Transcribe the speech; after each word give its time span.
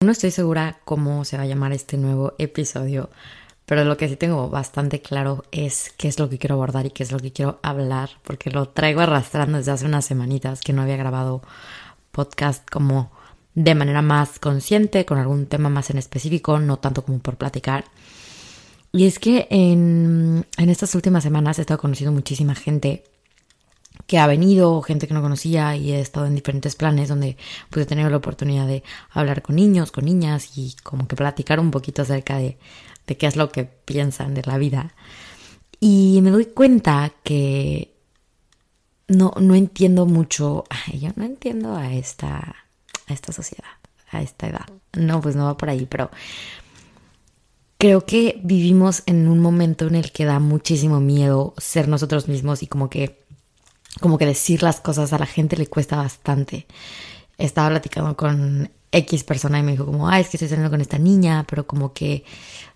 No 0.00 0.12
estoy 0.12 0.30
segura 0.30 0.78
cómo 0.84 1.24
se 1.24 1.36
va 1.36 1.42
a 1.42 1.46
llamar 1.46 1.72
este 1.72 1.96
nuevo 1.96 2.34
episodio, 2.38 3.10
pero 3.66 3.82
lo 3.82 3.96
que 3.96 4.08
sí 4.08 4.14
tengo 4.14 4.48
bastante 4.48 5.02
claro 5.02 5.44
es 5.50 5.92
qué 5.96 6.06
es 6.06 6.20
lo 6.20 6.28
que 6.28 6.38
quiero 6.38 6.54
abordar 6.54 6.86
y 6.86 6.90
qué 6.90 7.02
es 7.02 7.10
lo 7.10 7.18
que 7.18 7.32
quiero 7.32 7.58
hablar, 7.64 8.10
porque 8.22 8.52
lo 8.52 8.68
traigo 8.68 9.00
arrastrando 9.00 9.58
desde 9.58 9.72
hace 9.72 9.86
unas 9.86 10.04
semanitas 10.04 10.60
que 10.60 10.72
no 10.72 10.82
había 10.82 10.96
grabado 10.96 11.42
podcast 12.12 12.64
como 12.70 13.10
de 13.56 13.74
manera 13.74 14.00
más 14.00 14.38
consciente, 14.38 15.04
con 15.04 15.18
algún 15.18 15.46
tema 15.46 15.68
más 15.68 15.90
en 15.90 15.98
específico, 15.98 16.60
no 16.60 16.78
tanto 16.78 17.04
como 17.04 17.18
por 17.18 17.34
platicar. 17.34 17.84
Y 18.92 19.08
es 19.08 19.18
que 19.18 19.48
en, 19.50 20.46
en 20.58 20.70
estas 20.70 20.94
últimas 20.94 21.24
semanas 21.24 21.58
he 21.58 21.62
estado 21.62 21.80
conociendo 21.80 22.12
muchísima 22.12 22.54
gente 22.54 23.02
que 24.08 24.18
ha 24.18 24.26
venido, 24.26 24.80
gente 24.80 25.06
que 25.06 25.12
no 25.12 25.20
conocía 25.20 25.76
y 25.76 25.92
he 25.92 26.00
estado 26.00 26.24
en 26.24 26.34
diferentes 26.34 26.74
planes 26.74 27.10
donde 27.10 27.36
pues 27.68 27.84
he 27.84 27.86
tenido 27.86 28.08
la 28.08 28.16
oportunidad 28.16 28.66
de 28.66 28.82
hablar 29.10 29.42
con 29.42 29.54
niños, 29.54 29.92
con 29.92 30.06
niñas 30.06 30.56
y 30.56 30.74
como 30.82 31.06
que 31.06 31.14
platicar 31.14 31.60
un 31.60 31.70
poquito 31.70 32.00
acerca 32.00 32.38
de, 32.38 32.56
de 33.06 33.16
qué 33.18 33.26
es 33.26 33.36
lo 33.36 33.52
que 33.52 33.64
piensan 33.64 34.32
de 34.32 34.42
la 34.44 34.56
vida. 34.56 34.94
Y 35.78 36.20
me 36.22 36.30
doy 36.30 36.46
cuenta 36.46 37.12
que 37.22 37.92
no, 39.08 39.34
no 39.38 39.54
entiendo 39.54 40.06
mucho, 40.06 40.64
yo 40.94 41.10
no 41.16 41.24
entiendo 41.24 41.76
a 41.76 41.92
esta, 41.92 42.56
a 43.08 43.12
esta 43.12 43.34
sociedad, 43.34 43.76
a 44.10 44.22
esta 44.22 44.46
edad. 44.46 44.66
No, 44.94 45.20
pues 45.20 45.36
no 45.36 45.44
va 45.44 45.58
por 45.58 45.68
ahí, 45.68 45.84
pero 45.84 46.10
creo 47.76 48.06
que 48.06 48.40
vivimos 48.42 49.02
en 49.04 49.28
un 49.28 49.40
momento 49.40 49.86
en 49.86 49.96
el 49.96 50.12
que 50.12 50.24
da 50.24 50.38
muchísimo 50.38 50.98
miedo 50.98 51.52
ser 51.58 51.88
nosotros 51.88 52.26
mismos 52.26 52.62
y 52.62 52.68
como 52.68 52.88
que 52.88 53.27
como 54.00 54.18
que 54.18 54.26
decir 54.26 54.62
las 54.62 54.80
cosas 54.80 55.12
a 55.12 55.18
la 55.18 55.26
gente 55.26 55.56
le 55.56 55.66
cuesta 55.66 55.96
bastante. 55.96 56.66
Estaba 57.38 57.70
platicando 57.70 58.16
con 58.16 58.70
X 58.92 59.24
persona 59.24 59.58
y 59.58 59.62
me 59.62 59.72
dijo 59.72 59.86
como, 59.86 60.08
ay, 60.08 60.22
es 60.22 60.28
que 60.28 60.36
estoy 60.36 60.48
saliendo 60.48 60.70
con 60.70 60.80
esta 60.80 60.98
niña, 60.98 61.44
pero 61.48 61.66
como 61.66 61.92
que, 61.92 62.24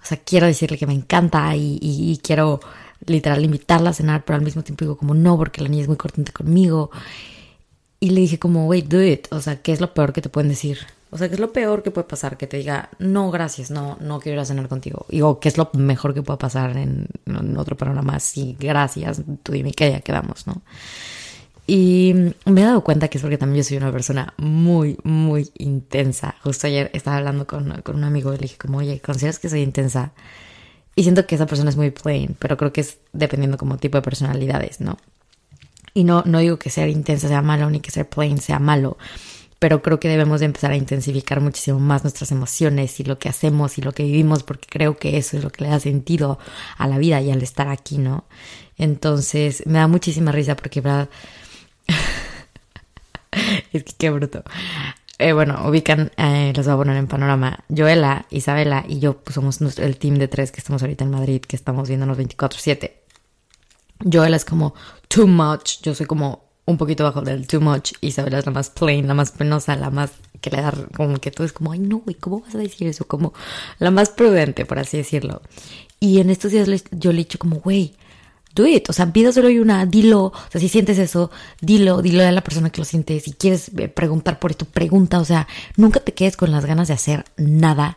o 0.03 0.07
sea, 0.07 0.19
quiero 0.19 0.47
decirle 0.47 0.79
que 0.79 0.87
me 0.87 0.95
encanta 0.95 1.55
y, 1.57 2.21
quiero 2.23 2.61
literal 3.07 3.45
invitarla 3.45 3.91
a 3.91 3.95
cenar, 3.95 4.25
pero 4.25 4.37
al 4.37 4.45
mismo 4.45 4.63
tiempo 4.63 4.85
digo 4.85 4.97
como, 4.97 5.15
no, 5.15 5.37
porque 5.37 5.63
la 5.63 5.69
niña 5.69 5.83
es 5.83 5.89
muy 5.89 5.97
cortante 5.97 6.33
conmigo. 6.33 6.91
Y 8.01 8.11
le 8.11 8.21
dije 8.21 8.39
como, 8.39 8.67
wait, 8.67 8.87
do 8.87 9.03
it. 9.03 9.29
O 9.31 9.41
sea, 9.41 9.63
¿qué 9.63 9.73
es 9.73 9.81
lo 9.81 9.95
peor 9.95 10.13
que 10.13 10.23
te 10.23 10.29
pueden 10.29 10.49
decir? 10.49 10.79
O 11.15 11.19
sea, 11.19 11.29
¿qué 11.29 11.35
es 11.35 11.41
lo 11.41 11.53
peor 11.53 11.83
que 11.83 11.91
puede 11.91 12.09
pasar? 12.09 12.39
Que 12.39 12.47
te 12.47 12.57
diga, 12.57 12.89
no, 12.99 13.31
gracias, 13.31 13.71
no, 13.71 13.99
no 14.01 14.19
quiero 14.19 14.37
ir 14.37 14.41
a 14.41 14.47
cenar 14.47 14.67
contigo. 14.67 15.05
Y 15.11 15.21
o 15.21 15.41
¿qué 15.41 15.49
es 15.51 15.59
lo 15.59 15.69
mejor 15.75 16.15
que 16.15 16.23
puede 16.23 16.39
pasar 16.39 16.75
en, 16.79 17.07
otro 17.59 17.77
programa? 17.77 18.19
Sí, 18.19 18.57
gracias, 18.59 19.21
tú 19.43 19.53
dime 19.53 19.73
que 19.73 19.91
ya 19.91 20.01
quedamos, 20.01 20.47
¿no? 20.47 20.63
Y 21.67 22.15
me 22.47 22.63
he 22.63 22.65
dado 22.65 22.83
cuenta 22.83 23.09
que 23.09 23.19
es 23.19 23.23
porque 23.23 23.37
también 23.37 23.63
yo 23.63 23.69
soy 23.69 23.77
una 23.77 23.93
persona 23.93 24.33
muy, 24.39 24.97
muy 25.05 25.51
intensa. 25.59 26.35
Justo 26.43 26.67
ayer 26.67 26.91
estaba 26.95 27.19
hablando 27.19 27.47
con, 27.47 27.83
con 27.83 27.97
un 27.97 28.05
amigo 28.05 28.33
y 28.33 28.39
le 28.39 28.43
dije 28.43 28.57
como, 28.57 28.79
oye, 28.79 28.99
¿consideras 29.01 29.39
que 29.39 29.51
soy 29.51 29.61
intensa? 29.61 30.13
Y 30.97 31.03
siento 31.03 31.27
que 31.27 31.35
esa 31.35 31.45
persona 31.45 31.69
es 31.69 31.77
muy 31.77 31.91
plain, 31.91 32.37
pero 32.39 32.57
creo 32.57 32.73
que 32.73 32.81
es 32.81 32.97
dependiendo 33.13 33.59
como 33.59 33.77
tipo 33.77 33.99
de 33.99 34.03
personalidades, 34.03 34.81
¿no? 34.81 34.97
Y 35.93 36.05
no, 36.05 36.23
no 36.25 36.39
digo 36.39 36.59
que 36.59 36.71
ser 36.71 36.89
intensa 36.89 37.29
sea 37.29 37.43
malo 37.43 37.69
ni 37.69 37.81
que 37.81 37.91
ser 37.91 38.09
plain 38.09 38.39
sea 38.39 38.59
malo, 38.59 38.97
pero 39.63 39.81
creo 39.81 40.01
que 40.01 40.09
debemos 40.09 40.41
de 40.41 40.47
empezar 40.47 40.73
a 40.73 40.77
intensificar 40.77 41.41
muchísimo 41.41 41.79
más 41.79 42.03
nuestras 42.03 42.33
emociones 42.33 42.99
y 42.99 43.05
lo 43.05 43.21
que 43.21 43.29
hacemos 43.29 43.79
y 43.79 43.81
lo 43.81 43.93
que 43.93 44.03
vivimos 44.03 44.43
porque 44.43 44.67
creo 44.69 44.97
que 44.99 45.19
eso 45.19 45.37
es 45.37 45.45
lo 45.45 45.51
que 45.51 45.63
le 45.63 45.71
da 45.71 45.79
sentido 45.79 46.41
a 46.77 46.89
la 46.89 46.99
vida 46.99 47.21
y 47.21 47.31
al 47.31 47.41
estar 47.43 47.69
aquí, 47.69 47.99
¿no? 47.99 48.25
Entonces 48.77 49.63
me 49.65 49.79
da 49.79 49.87
muchísima 49.87 50.33
risa 50.33 50.57
porque, 50.57 50.81
¿verdad? 50.81 51.09
es 53.73 53.85
que 53.85 53.93
qué 53.97 54.11
bruto. 54.11 54.43
Eh, 55.21 55.33
bueno, 55.33 55.63
ubican, 55.69 56.11
eh, 56.17 56.53
los 56.57 56.67
voy 56.67 56.75
a 56.75 56.79
poner 56.79 56.97
en 56.97 57.07
panorama. 57.07 57.61
Joela, 57.69 58.27
Isabela 58.31 58.85
y 58.89 58.99
yo 58.99 59.19
pues, 59.19 59.37
somos 59.37 59.61
el 59.79 59.97
team 59.97 60.17
de 60.17 60.27
tres 60.27 60.51
que 60.51 60.59
estamos 60.59 60.83
ahorita 60.83 61.05
en 61.05 61.13
Madrid, 61.13 61.41
que 61.41 61.55
estamos 61.55 61.87
viéndonos 61.87 62.19
24-7. 62.19 62.95
Joela 64.13 64.35
es 64.35 64.45
como 64.45 64.75
too 65.07 65.29
much, 65.29 65.83
yo 65.83 65.95
soy 65.95 66.07
como 66.07 66.52
un 66.65 66.77
poquito 66.77 67.05
bajo 67.05 67.23
del 67.23 67.47
too 67.47 67.61
much. 67.61 67.93
Isabela 68.01 68.39
es 68.39 68.47
la 68.47 68.53
más 68.53 68.71
plain, 68.71 69.07
la 69.09 69.15
más 69.15 69.33
penosa, 69.33 69.77
la 69.77 69.91
más 69.91 70.13
que 70.41 70.51
le 70.51 70.61
da 70.61 70.73
como 70.95 71.19
que 71.19 71.31
todo 71.31 71.47
es 71.47 71.53
como, 71.53 71.73
ay 71.73 71.79
no, 71.79 71.99
güey, 71.99 72.17
¿cómo 72.17 72.41
vas 72.41 72.55
a 72.55 72.59
decir 72.59 72.89
eso? 72.89 73.07
Como 73.07 73.33
la 73.79 73.91
más 73.91 74.11
prudente, 74.11 74.65
por 74.67 74.79
así 74.79 74.97
decirlo. 74.97 75.43
Y 76.01 76.19
en 76.21 76.31
estos 76.31 76.51
días 76.51 76.69
yo 76.91 77.13
le 77.13 77.21
he 77.21 77.25
dicho 77.25 77.39
como, 77.39 77.61
güey, 77.61 77.95
do 78.55 78.67
it. 78.67 78.89
O 78.91 78.93
sea, 78.93 79.13
pídaselo 79.13 79.51
y 79.51 79.59
una, 79.59 79.87
dilo. 79.87 80.25
O 80.25 80.33
sea, 80.51 80.61
si 80.61 80.69
sientes 80.69 80.99
eso, 80.99 81.31
dilo, 81.61 82.03
dilo 82.03 82.25
a 82.25 82.33
la 82.33 82.43
persona 82.43 82.71
que 82.71 82.81
lo 82.81 82.85
siente. 82.85 83.19
Si 83.21 83.33
quieres 83.33 83.71
eh, 83.77 83.89
preguntar 83.89 84.39
por 84.39 84.51
esto, 84.51 84.65
pregunta. 84.65 85.21
O 85.21 85.25
sea, 85.25 85.47
nunca 85.77 86.01
te 86.01 86.13
quedes 86.13 86.37
con 86.37 86.51
las 86.51 86.67
ganas 86.67 86.89
de 86.89 86.95
hacer 86.95 87.25
nada 87.37 87.97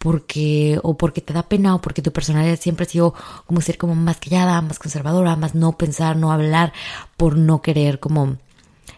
porque 0.00 0.80
o 0.82 0.96
porque 0.96 1.20
te 1.20 1.34
da 1.34 1.42
pena 1.42 1.74
o 1.74 1.82
porque 1.82 2.00
tu 2.00 2.10
personalidad 2.10 2.58
siempre 2.58 2.86
ha 2.86 2.88
sido 2.88 3.12
como 3.46 3.60
ser 3.60 3.76
como 3.76 3.94
más 3.94 4.16
callada, 4.16 4.62
más 4.62 4.78
conservadora, 4.78 5.36
más 5.36 5.54
no 5.54 5.76
pensar, 5.76 6.16
no 6.16 6.32
hablar 6.32 6.72
por 7.18 7.36
no 7.36 7.60
querer 7.60 8.00
como 8.00 8.38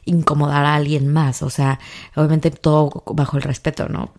incomodar 0.04 0.64
a 0.64 0.76
alguien 0.76 1.08
más, 1.08 1.42
o 1.42 1.50
sea, 1.50 1.80
obviamente 2.14 2.52
todo 2.52 3.02
bajo 3.06 3.36
el 3.36 3.42
respeto, 3.42 3.88
¿no? 3.88 4.12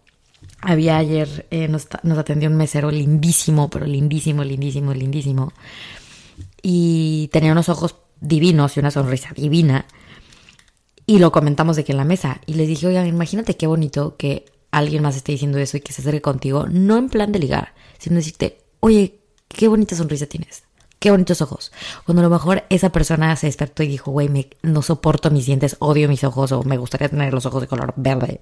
Había 0.59 0.97
ayer, 0.97 1.47
eh, 1.51 1.69
nos, 1.69 1.87
atendió 2.17 2.49
un 2.49 2.57
mesero 2.57 2.91
lindísimo, 2.91 3.69
pero 3.69 3.85
lindísimo, 3.85 4.43
lindísimo, 4.43 4.93
lindísimo, 4.93 5.53
y 6.61 7.29
tenía 7.31 7.53
unos 7.53 7.69
ojos 7.69 7.95
divinos 8.19 8.75
y 8.75 8.81
una 8.81 8.91
sonrisa 8.91 9.29
divina, 9.33 9.85
y 11.05 11.19
lo 11.19 11.31
comentamos 11.31 11.77
de 11.77 11.85
que 11.85 11.93
en 11.93 11.97
la 11.97 12.05
mesa, 12.05 12.41
y 12.45 12.55
les 12.55 12.67
dije, 12.67 12.87
oigan, 12.87 13.07
imagínate 13.07 13.55
qué 13.55 13.67
bonito 13.67 14.17
que 14.17 14.52
alguien 14.73 15.03
más 15.03 15.15
esté 15.15 15.31
diciendo 15.31 15.59
eso 15.59 15.77
y 15.77 15.81
que 15.81 15.93
se 15.93 16.01
acerque 16.01 16.21
contigo, 16.21 16.65
no 16.69 16.97
en 16.97 17.09
plan 17.09 17.31
de 17.31 17.39
ligar, 17.39 17.73
sino 17.99 18.15
decirte, 18.15 18.57
oye, 18.79 19.19
qué 19.47 19.67
bonita 19.67 19.95
sonrisa 19.95 20.25
tienes, 20.25 20.63
qué 20.99 21.11
bonitos 21.11 21.41
ojos. 21.41 21.71
Cuando 22.05 22.21
a 22.21 22.23
lo 22.23 22.29
mejor 22.29 22.63
esa 22.69 22.91
persona 22.91 23.35
se 23.35 23.47
despertó 23.47 23.83
y 23.83 23.87
dijo, 23.87 24.11
güey, 24.11 24.49
no 24.63 24.81
soporto 24.81 25.29
mis 25.29 25.45
dientes, 25.45 25.77
odio 25.79 26.09
mis 26.09 26.23
ojos 26.23 26.51
o 26.51 26.63
me 26.63 26.77
gustaría 26.77 27.07
tener 27.07 27.33
los 27.33 27.45
ojos 27.45 27.61
de 27.61 27.67
color 27.67 27.93
verde. 27.95 28.41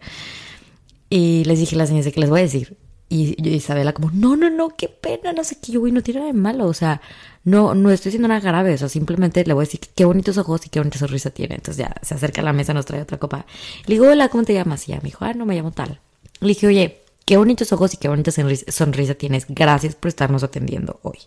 Y 1.10 1.44
les 1.44 1.60
dije 1.60 1.76
a 1.76 1.80
las 1.80 1.90
niñas 1.90 2.06
de 2.06 2.14
que 2.14 2.22
les 2.22 2.30
voy 2.30 2.40
a 2.40 2.44
decir. 2.44 2.78
Y 3.10 3.36
Isabela 3.46 3.92
como, 3.92 4.10
no, 4.12 4.38
no, 4.38 4.50
no, 4.50 4.70
qué 4.70 4.88
pena, 4.88 5.34
no 5.34 5.44
sé 5.44 5.58
qué, 5.62 5.74
yo, 5.74 5.82
güey, 5.82 5.92
no 5.92 6.02
tiene 6.02 6.22
nada 6.22 6.32
de 6.32 6.40
malo, 6.40 6.66
o 6.66 6.74
sea, 6.74 7.02
no, 7.44 7.76
no 7.76 7.92
estoy 7.92 8.12
diciendo 8.12 8.30
nada 8.30 8.40
grave, 8.40 8.74
o 8.74 8.78
sea, 8.78 8.88
simplemente 8.88 9.44
le 9.44 9.52
voy 9.54 9.64
a 9.64 9.66
decir 9.66 9.82
qué 9.94 10.06
bonitos 10.06 10.38
ojos 10.38 10.66
y 10.66 10.70
qué 10.70 10.80
bonita 10.80 10.98
sonrisa 10.98 11.30
tiene. 11.30 11.56
Entonces 11.56 11.86
ya 11.86 11.94
se 12.02 12.14
acerca 12.14 12.40
a 12.40 12.46
la 12.46 12.54
mesa, 12.54 12.74
nos 12.74 12.86
trae 12.86 13.02
otra 13.02 13.18
copa. 13.18 13.46
Le 13.86 13.96
digo, 13.96 14.08
hola, 14.08 14.30
¿cómo 14.30 14.46
te 14.46 14.54
llamas? 14.54 14.88
Y 14.88 14.94
ya 14.94 14.98
me 14.98 15.10
dijo, 15.10 15.26
ah, 15.26 15.34
no 15.34 15.46
me 15.46 15.56
llamo 15.56 15.72
tal. 15.72 16.00
Le 16.42 16.50
dije, 16.50 16.68
oye, 16.68 17.02
qué 17.26 17.38
bonitos 17.38 17.72
ojos 17.72 17.94
y 17.94 17.98
qué 17.98 18.10
bonita 18.10 18.32
sonrisa, 18.32 19.14
tienes. 19.16 19.46
Gracias 19.48 19.96
por 19.96 20.10
estarnos 20.10 20.44
atendiendo 20.44 21.00
hoy. 21.04 21.20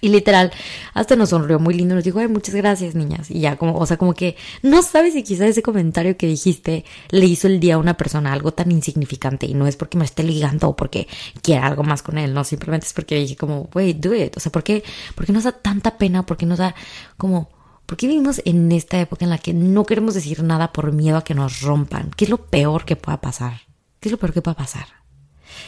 Y 0.00 0.10
literal, 0.10 0.52
hasta 0.92 1.16
nos 1.16 1.30
sonrió 1.30 1.58
muy 1.58 1.74
lindo, 1.74 1.94
nos 1.94 2.04
dijo, 2.04 2.18
ay, 2.18 2.28
muchas 2.28 2.54
gracias, 2.54 2.94
niñas. 2.94 3.30
Y 3.30 3.40
ya 3.40 3.56
como, 3.56 3.78
o 3.78 3.86
sea, 3.86 3.96
como 3.96 4.14
que 4.14 4.36
no 4.62 4.82
sabes 4.82 5.14
si 5.14 5.22
quizás 5.22 5.48
ese 5.48 5.62
comentario 5.62 6.16
que 6.16 6.26
dijiste 6.26 6.84
le 7.10 7.26
hizo 7.26 7.46
el 7.46 7.60
día 7.60 7.76
a 7.76 7.78
una 7.78 7.96
persona 7.96 8.32
algo 8.32 8.52
tan 8.52 8.70
insignificante 8.70 9.46
y 9.46 9.54
no 9.54 9.66
es 9.66 9.76
porque 9.76 9.98
me 9.98 10.04
esté 10.04 10.22
ligando 10.22 10.68
o 10.68 10.76
porque 10.76 11.08
quiera 11.42 11.66
algo 11.66 11.82
más 11.82 12.02
con 12.02 12.18
él, 12.18 12.34
no, 12.34 12.44
simplemente 12.44 12.86
es 12.86 12.92
porque 12.92 13.16
dije 13.16 13.36
como, 13.36 13.70
wey, 13.74 13.94
do 13.94 14.14
it. 14.14 14.36
O 14.36 14.40
sea, 14.40 14.52
¿por 14.52 14.62
qué, 14.62 14.84
¿por 15.14 15.24
qué 15.24 15.32
nos 15.32 15.44
da 15.44 15.52
tanta 15.52 15.96
pena? 15.98 16.26
¿Por 16.26 16.36
qué 16.36 16.46
nos 16.46 16.58
da 16.58 16.74
como, 17.16 17.48
¿por 17.86 17.96
qué 17.96 18.06
vivimos 18.06 18.42
en 18.44 18.70
esta 18.72 19.00
época 19.00 19.24
en 19.24 19.30
la 19.30 19.38
que 19.38 19.54
no 19.54 19.86
queremos 19.86 20.14
decir 20.14 20.42
nada 20.42 20.72
por 20.72 20.92
miedo 20.92 21.16
a 21.16 21.24
que 21.24 21.34
nos 21.34 21.62
rompan? 21.62 22.10
¿Qué 22.16 22.26
es 22.26 22.30
lo 22.30 22.38
peor 22.38 22.84
que 22.84 22.96
pueda 22.96 23.20
pasar? 23.20 23.65
¿Qué 24.06 24.08
es 24.08 24.12
lo 24.12 24.18
peor 24.18 24.32
que 24.32 24.40
puede 24.40 24.54
pasar? 24.54 24.86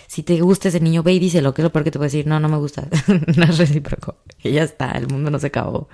Si 0.07 0.23
te 0.23 0.41
gusta 0.41 0.69
ese 0.69 0.79
niño, 0.79 1.03
ve 1.03 1.13
y 1.13 1.19
díselo. 1.19 1.55
¿Qué 1.55 1.61
es 1.61 1.65
lo 1.65 1.73
peor 1.73 1.83
que 1.83 1.91
te 1.91 1.99
puede 1.99 2.07
decir? 2.07 2.29
No, 2.29 2.39
no 2.39 2.49
me 2.49 2.57
gusta. 2.57 2.87
no 3.37 3.43
es 3.43 3.59
recíproco. 3.59 4.19
Y 4.45 4.53
ya 4.53 4.63
está, 4.63 4.93
el 4.93 5.09
mundo 5.09 5.29
no 5.29 5.41
se 5.41 5.49
acabó. 5.49 5.89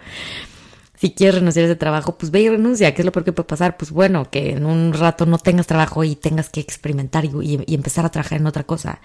Si 0.95 1.15
quieres 1.15 1.37
renunciar 1.37 1.63
a 1.63 1.69
ese 1.69 1.77
trabajo, 1.77 2.19
pues 2.19 2.31
ve 2.31 2.43
y 2.43 2.51
renuncia. 2.51 2.93
¿Qué 2.93 3.01
es 3.01 3.07
lo 3.07 3.13
peor 3.13 3.25
que 3.25 3.33
puede 3.33 3.47
pasar? 3.47 3.79
Pues 3.79 3.93
bueno, 3.93 4.31
que 4.31 4.51
en 4.51 4.67
un 4.67 4.93
rato 4.93 5.25
no 5.25 5.39
tengas 5.39 5.67
trabajo 5.67 6.05
y 6.05 6.17
tengas 6.17 6.51
que 6.51 6.61
experimentar 6.61 7.25
y, 7.25 7.31
y 7.67 7.75
empezar 7.75 8.05
a 8.05 8.11
trabajar 8.11 8.39
en 8.39 8.47
otra 8.47 8.65
cosa. 8.65 9.01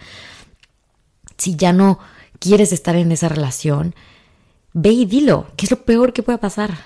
Si 1.38 1.56
ya 1.56 1.72
no 1.72 2.00
quieres 2.40 2.74
estar 2.74 2.98
en 2.98 3.14
esa 3.14 3.30
relación, 3.30 3.96
ve 4.74 4.90
y 4.90 5.06
dilo. 5.06 5.48
¿Qué 5.56 5.66
es 5.66 5.72
lo 5.72 5.86
peor 5.86 6.12
que 6.12 6.24
puede 6.24 6.40
pasar? 6.40 6.78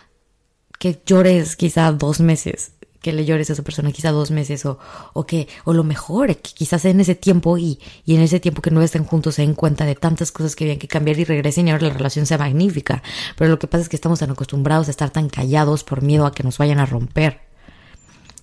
Que 0.77 1.01
llores 1.03 1.55
quizá 1.55 1.91
dos 1.91 2.19
meses 2.19 2.73
que 3.03 3.11
le 3.11 3.25
llores 3.25 3.49
a 3.49 3.53
esa 3.53 3.63
persona 3.63 3.91
quizá 3.91 4.11
dos 4.11 4.31
meses 4.31 4.65
o, 4.65 4.79
o 5.11 5.25
que, 5.25 5.49
o 5.65 5.73
lo 5.73 5.83
mejor, 5.83 6.27
que 6.37 6.53
quizás 6.55 6.85
en 6.85 7.01
ese 7.01 7.15
tiempo 7.15 7.57
y, 7.57 7.79
y 8.05 8.15
en 8.15 8.21
ese 8.21 8.39
tiempo 8.39 8.61
que 8.61 8.71
no 8.71 8.81
estén 8.81 9.03
juntos 9.03 9.35
se 9.35 9.41
den 9.43 9.53
cuenta 9.53 9.85
de 9.85 9.93
tantas 9.93 10.31
cosas 10.31 10.55
que 10.55 10.63
habían 10.63 10.79
que 10.79 10.87
cambiar 10.87 11.19
y 11.19 11.25
regresen 11.25 11.67
y 11.67 11.71
ahora 11.71 11.89
la 11.89 11.93
relación 11.93 12.25
sea 12.25 12.37
magnífica. 12.37 13.03
Pero 13.37 13.51
lo 13.51 13.59
que 13.59 13.67
pasa 13.67 13.83
es 13.83 13.89
que 13.89 13.97
estamos 13.97 14.19
tan 14.19 14.31
acostumbrados 14.31 14.87
a 14.87 14.91
estar 14.91 15.09
tan 15.09 15.27
callados 15.29 15.83
por 15.83 16.01
miedo 16.01 16.25
a 16.25 16.31
que 16.31 16.43
nos 16.43 16.57
vayan 16.57 16.79
a 16.79 16.85
romper 16.85 17.41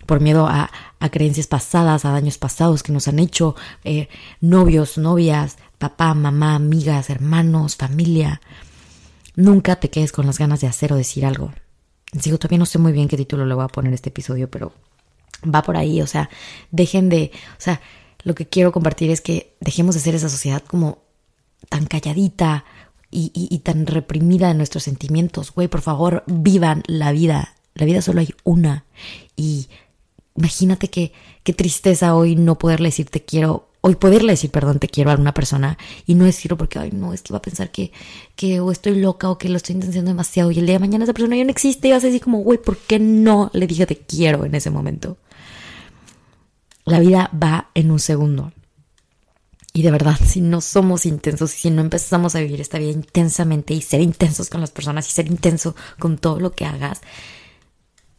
por 0.04 0.20
miedo 0.20 0.46
a, 0.46 0.70
a, 0.98 1.08
creencias 1.10 1.46
pasadas, 1.46 2.04
a 2.04 2.10
daños 2.10 2.36
pasados 2.36 2.82
que 2.82 2.92
nos 2.92 3.06
han 3.06 3.20
hecho 3.20 3.54
eh, 3.84 4.08
novios, 4.40 4.98
novias, 4.98 5.56
papá, 5.78 6.14
mamá, 6.14 6.56
amigas, 6.56 7.10
hermanos, 7.10 7.76
familia. 7.76 8.40
Nunca 9.36 9.76
te 9.76 9.88
quedes 9.88 10.10
con 10.10 10.26
las 10.26 10.38
ganas 10.38 10.60
de 10.60 10.66
hacer 10.66 10.92
o 10.92 10.96
decir 10.96 11.24
algo. 11.24 11.52
Sigo, 12.18 12.38
todavía 12.38 12.58
no 12.58 12.66
sé 12.66 12.78
muy 12.78 12.92
bien 12.92 13.08
qué 13.08 13.16
título 13.16 13.46
le 13.46 13.54
voy 13.54 13.64
a 13.64 13.68
poner 13.68 13.92
este 13.92 14.08
episodio, 14.08 14.50
pero 14.50 14.72
va 15.42 15.62
por 15.62 15.76
ahí, 15.76 16.02
o 16.02 16.06
sea, 16.06 16.28
dejen 16.70 17.08
de, 17.08 17.30
o 17.52 17.60
sea, 17.60 17.80
lo 18.22 18.34
que 18.34 18.46
quiero 18.46 18.72
compartir 18.72 19.10
es 19.10 19.20
que 19.20 19.54
dejemos 19.60 19.94
de 19.94 20.00
ser 20.00 20.14
esa 20.14 20.28
sociedad 20.28 20.62
como 20.66 20.98
tan 21.68 21.86
calladita 21.86 22.64
y, 23.10 23.30
y 23.34 23.58
tan 23.60 23.86
reprimida 23.86 24.48
de 24.48 24.54
nuestros 24.54 24.84
sentimientos. 24.84 25.52
Güey, 25.52 25.68
por 25.68 25.80
favor, 25.80 26.22
vivan 26.26 26.82
la 26.86 27.12
vida. 27.12 27.54
La 27.74 27.86
vida 27.86 28.02
solo 28.02 28.20
hay 28.20 28.34
una. 28.44 28.84
Y 29.36 29.68
imagínate 30.36 30.88
que 30.90 31.12
qué 31.42 31.52
tristeza 31.52 32.14
hoy 32.14 32.36
no 32.36 32.58
poderle 32.58 32.88
decir 32.88 33.08
te 33.08 33.24
quiero 33.24 33.69
hoy 33.82 33.96
poderle 33.96 34.32
decir 34.32 34.50
perdón 34.50 34.78
te 34.78 34.88
quiero 34.88 35.10
a 35.10 35.14
una 35.14 35.34
persona 35.34 35.78
y 36.06 36.14
no 36.14 36.24
decirlo 36.24 36.56
porque 36.56 36.78
ay 36.78 36.90
no 36.92 37.12
es 37.12 37.22
que 37.22 37.32
va 37.32 37.38
a 37.38 37.42
pensar 37.42 37.70
que 37.70 37.92
que 38.36 38.60
o 38.60 38.70
estoy 38.70 39.00
loca 39.00 39.30
o 39.30 39.38
que 39.38 39.48
lo 39.48 39.56
estoy 39.56 39.76
intentando 39.76 40.10
demasiado 40.10 40.50
y 40.50 40.58
el 40.58 40.66
día 40.66 40.74
de 40.74 40.80
mañana 40.80 41.04
esa 41.04 41.12
persona 41.12 41.36
ya 41.36 41.44
no 41.44 41.50
existe 41.50 41.88
y 41.88 41.92
vas 41.92 42.04
a 42.04 42.06
decir 42.06 42.22
como 42.22 42.38
güey 42.38 42.58
¿por 42.58 42.76
qué 42.76 42.98
no 42.98 43.50
le 43.52 43.66
dije 43.66 43.86
te 43.86 43.96
quiero 43.96 44.44
en 44.44 44.54
ese 44.54 44.70
momento? 44.70 45.16
La 46.84 46.98
vida 46.98 47.30
va 47.32 47.70
en 47.74 47.90
un 47.90 48.00
segundo. 48.00 48.52
Y 49.72 49.82
de 49.82 49.92
verdad, 49.92 50.16
si 50.24 50.40
no 50.40 50.60
somos 50.60 51.06
intensos 51.06 51.52
si 51.52 51.70
no 51.70 51.80
empezamos 51.82 52.34
a 52.34 52.40
vivir 52.40 52.60
esta 52.60 52.78
vida 52.78 52.90
intensamente 52.90 53.72
y 53.74 53.82
ser 53.82 54.00
intensos 54.00 54.50
con 54.50 54.60
las 54.60 54.72
personas 54.72 55.06
y 55.08 55.12
ser 55.12 55.28
intenso 55.28 55.76
con 55.98 56.18
todo 56.18 56.40
lo 56.40 56.50
que 56.50 56.64
hagas, 56.64 57.00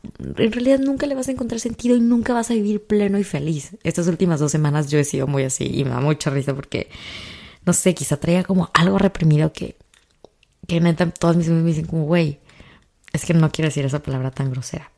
en 0.03 0.51
realidad 0.51 0.79
nunca 0.79 1.05
le 1.05 1.15
vas 1.15 1.27
a 1.27 1.31
encontrar 1.31 1.59
sentido 1.59 1.95
y 1.95 1.99
nunca 1.99 2.33
vas 2.33 2.49
a 2.49 2.53
vivir 2.53 2.83
pleno 2.83 3.19
y 3.19 3.23
feliz. 3.23 3.77
Estas 3.83 4.07
últimas 4.07 4.39
dos 4.39 4.51
semanas 4.51 4.89
yo 4.89 4.99
he 4.99 5.03
sido 5.03 5.27
muy 5.27 5.43
así 5.43 5.65
y 5.65 5.83
me 5.83 5.91
da 5.91 5.99
mucha 5.99 6.29
risa 6.29 6.53
porque, 6.53 6.89
no 7.65 7.73
sé, 7.73 7.93
quizá 7.93 8.17
traía 8.17 8.43
como 8.43 8.69
algo 8.73 8.97
reprimido 8.97 9.53
que, 9.53 9.77
que 10.67 10.79
neta 10.79 11.09
todas 11.11 11.35
mis 11.35 11.47
amigas 11.47 11.63
me 11.63 11.69
dicen 11.69 11.85
como, 11.85 12.05
güey, 12.05 12.39
es 13.13 13.25
que 13.25 13.33
no 13.33 13.51
quiero 13.51 13.67
decir 13.67 13.85
esa 13.85 14.01
palabra 14.01 14.31
tan 14.31 14.51
grosera. 14.51 14.91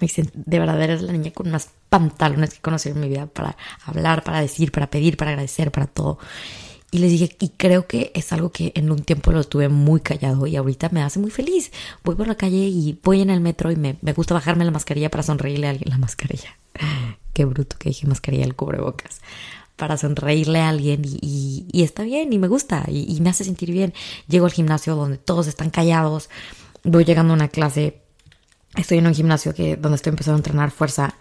Me 0.00 0.06
dicen, 0.06 0.30
de 0.32 0.58
verdad 0.58 0.80
eres 0.80 1.02
la 1.02 1.12
niña 1.12 1.32
con 1.32 1.48
unas 1.48 1.70
pantalones 1.88 2.54
que 2.54 2.60
conocí 2.60 2.88
en 2.88 3.00
mi 3.00 3.08
vida 3.08 3.26
para 3.26 3.56
hablar, 3.84 4.22
para 4.22 4.40
decir, 4.40 4.70
para 4.70 4.88
pedir, 4.88 5.16
para 5.16 5.32
agradecer, 5.32 5.72
para 5.72 5.86
todo. 5.86 6.18
Y 6.90 6.98
les 6.98 7.10
dije, 7.10 7.36
y 7.38 7.50
creo 7.50 7.86
que 7.86 8.10
es 8.14 8.32
algo 8.32 8.50
que 8.50 8.72
en 8.74 8.90
un 8.90 9.00
tiempo 9.00 9.30
lo 9.30 9.40
estuve 9.40 9.68
muy 9.68 10.00
callado 10.00 10.46
y 10.46 10.56
ahorita 10.56 10.88
me 10.90 11.02
hace 11.02 11.18
muy 11.18 11.30
feliz. 11.30 11.70
Voy 12.02 12.14
por 12.14 12.26
la 12.26 12.34
calle 12.34 12.56
y 12.56 12.98
voy 13.04 13.20
en 13.20 13.28
el 13.28 13.40
metro 13.40 13.70
y 13.70 13.76
me, 13.76 13.98
me 14.00 14.14
gusta 14.14 14.32
bajarme 14.32 14.64
la 14.64 14.70
mascarilla 14.70 15.10
para 15.10 15.22
sonreírle 15.22 15.66
a 15.66 15.70
alguien. 15.70 15.90
La 15.90 15.98
mascarilla. 15.98 16.56
Qué 17.34 17.44
bruto 17.44 17.76
que 17.78 17.90
dije 17.90 18.06
mascarilla, 18.06 18.44
el 18.44 18.54
cubrebocas. 18.54 19.20
Para 19.76 19.98
sonreírle 19.98 20.60
a 20.60 20.70
alguien 20.70 21.02
y, 21.04 21.66
y, 21.70 21.82
está 21.82 22.04
bien 22.04 22.32
y 22.32 22.38
me 22.38 22.48
gusta 22.48 22.84
y, 22.88 23.14
y 23.14 23.20
me 23.20 23.30
hace 23.30 23.44
sentir 23.44 23.70
bien. 23.70 23.92
Llego 24.26 24.46
al 24.46 24.52
gimnasio 24.52 24.96
donde 24.96 25.18
todos 25.18 25.46
están 25.46 25.68
callados. 25.68 26.30
Voy 26.84 27.04
llegando 27.04 27.34
a 27.34 27.36
una 27.36 27.48
clase. 27.48 28.00
Estoy 28.76 28.98
en 28.98 29.06
un 29.06 29.14
gimnasio 29.14 29.54
que, 29.54 29.76
donde 29.76 29.96
estoy 29.96 30.10
empezando 30.10 30.36
a 30.36 30.38
entrenar 30.38 30.70
fuerza 30.70 31.14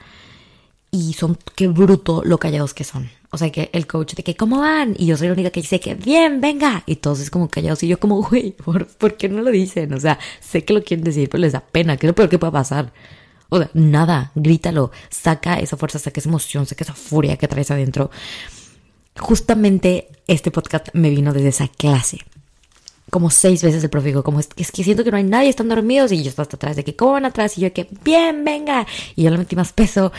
y 0.92 1.14
son 1.14 1.38
qué 1.56 1.68
bruto 1.68 2.24
lo 2.26 2.38
callados 2.38 2.74
que 2.74 2.84
son. 2.84 3.10
O 3.30 3.38
sea, 3.38 3.52
que 3.52 3.70
el 3.74 3.88
coach 3.88 4.16
de 4.16 4.24
que, 4.24 4.36
¿cómo 4.36 4.60
van? 4.60 4.96
Y 4.98 5.06
yo 5.06 5.18
soy 5.18 5.28
la 5.28 5.34
única 5.34 5.50
que 5.50 5.62
dice 5.62 5.80
que, 5.80 5.96
bien, 5.96 6.40
venga. 6.40 6.84
Y 6.86 6.96
todos 6.98 7.20
es 7.20 7.30
como 7.30 7.50
callados. 7.50 7.84
Y 7.84 7.88
yo 7.88 8.00
como, 8.00 8.22
güey, 8.22 8.52
¿por, 8.52 8.88
¿por 8.88 9.18
qué 9.18 9.28
no 9.28 9.42
lo 9.42 9.52
dicen? 9.52 9.94
O 9.94 10.00
sea, 10.00 10.18
sé 10.40 10.64
que 10.64 10.74
lo 10.74 10.84
quieren 10.84 11.04
decir, 11.04 11.30
pero 11.30 11.42
les 11.42 11.54
da 11.54 11.60
pena. 11.60 11.98
¿Qué 11.98 12.08
es 12.08 12.10
lo 12.10 12.16
peor 12.16 12.30
que 12.30 12.40
puede 12.40 12.54
pasar? 12.54 12.94
O 13.50 13.58
sea, 13.58 13.70
nada, 13.74 14.32
grítalo. 14.36 14.92
Saca 15.10 15.60
esa 15.60 15.78
fuerza, 15.78 16.00
saca 16.00 16.20
esa 16.20 16.30
emoción, 16.30 16.66
saca 16.66 16.84
esa 16.84 16.94
furia 16.94 17.38
que 17.38 17.48
traes 17.48 17.70
adentro. 17.70 18.12
Justamente 19.18 20.10
este 20.28 20.52
podcast 20.52 20.90
me 20.94 21.10
vino 21.10 21.34
desde 21.34 21.50
esa 21.50 21.68
clase 21.68 22.20
como 23.10 23.30
seis 23.30 23.64
veces 23.64 23.84
el 23.84 23.90
profe 23.90 24.14
como 24.22 24.40
es, 24.40 24.48
que 24.48 24.84
siento 24.84 25.04
que 25.04 25.12
no 25.12 25.18
hay 25.18 25.24
nadie, 25.24 25.50
están 25.50 25.70
dormidos 25.70 26.12
y 26.12 26.24
yo 26.24 26.30
estaba 26.30 26.44
hasta 26.44 26.58
atrás 26.58 26.76
de 26.76 26.84
que, 26.84 26.96
¿cómo 26.96 27.14
van 27.14 27.26
atrás? 27.26 27.58
Y 27.58 27.62
yo 27.62 27.74
que, 27.74 27.88
bien, 28.04 28.44
venga. 28.44 28.86
Y 29.16 29.24
yo 29.24 29.30
le 29.30 29.38
metí 29.38 29.56
más 29.56 29.74
peso 29.74 30.12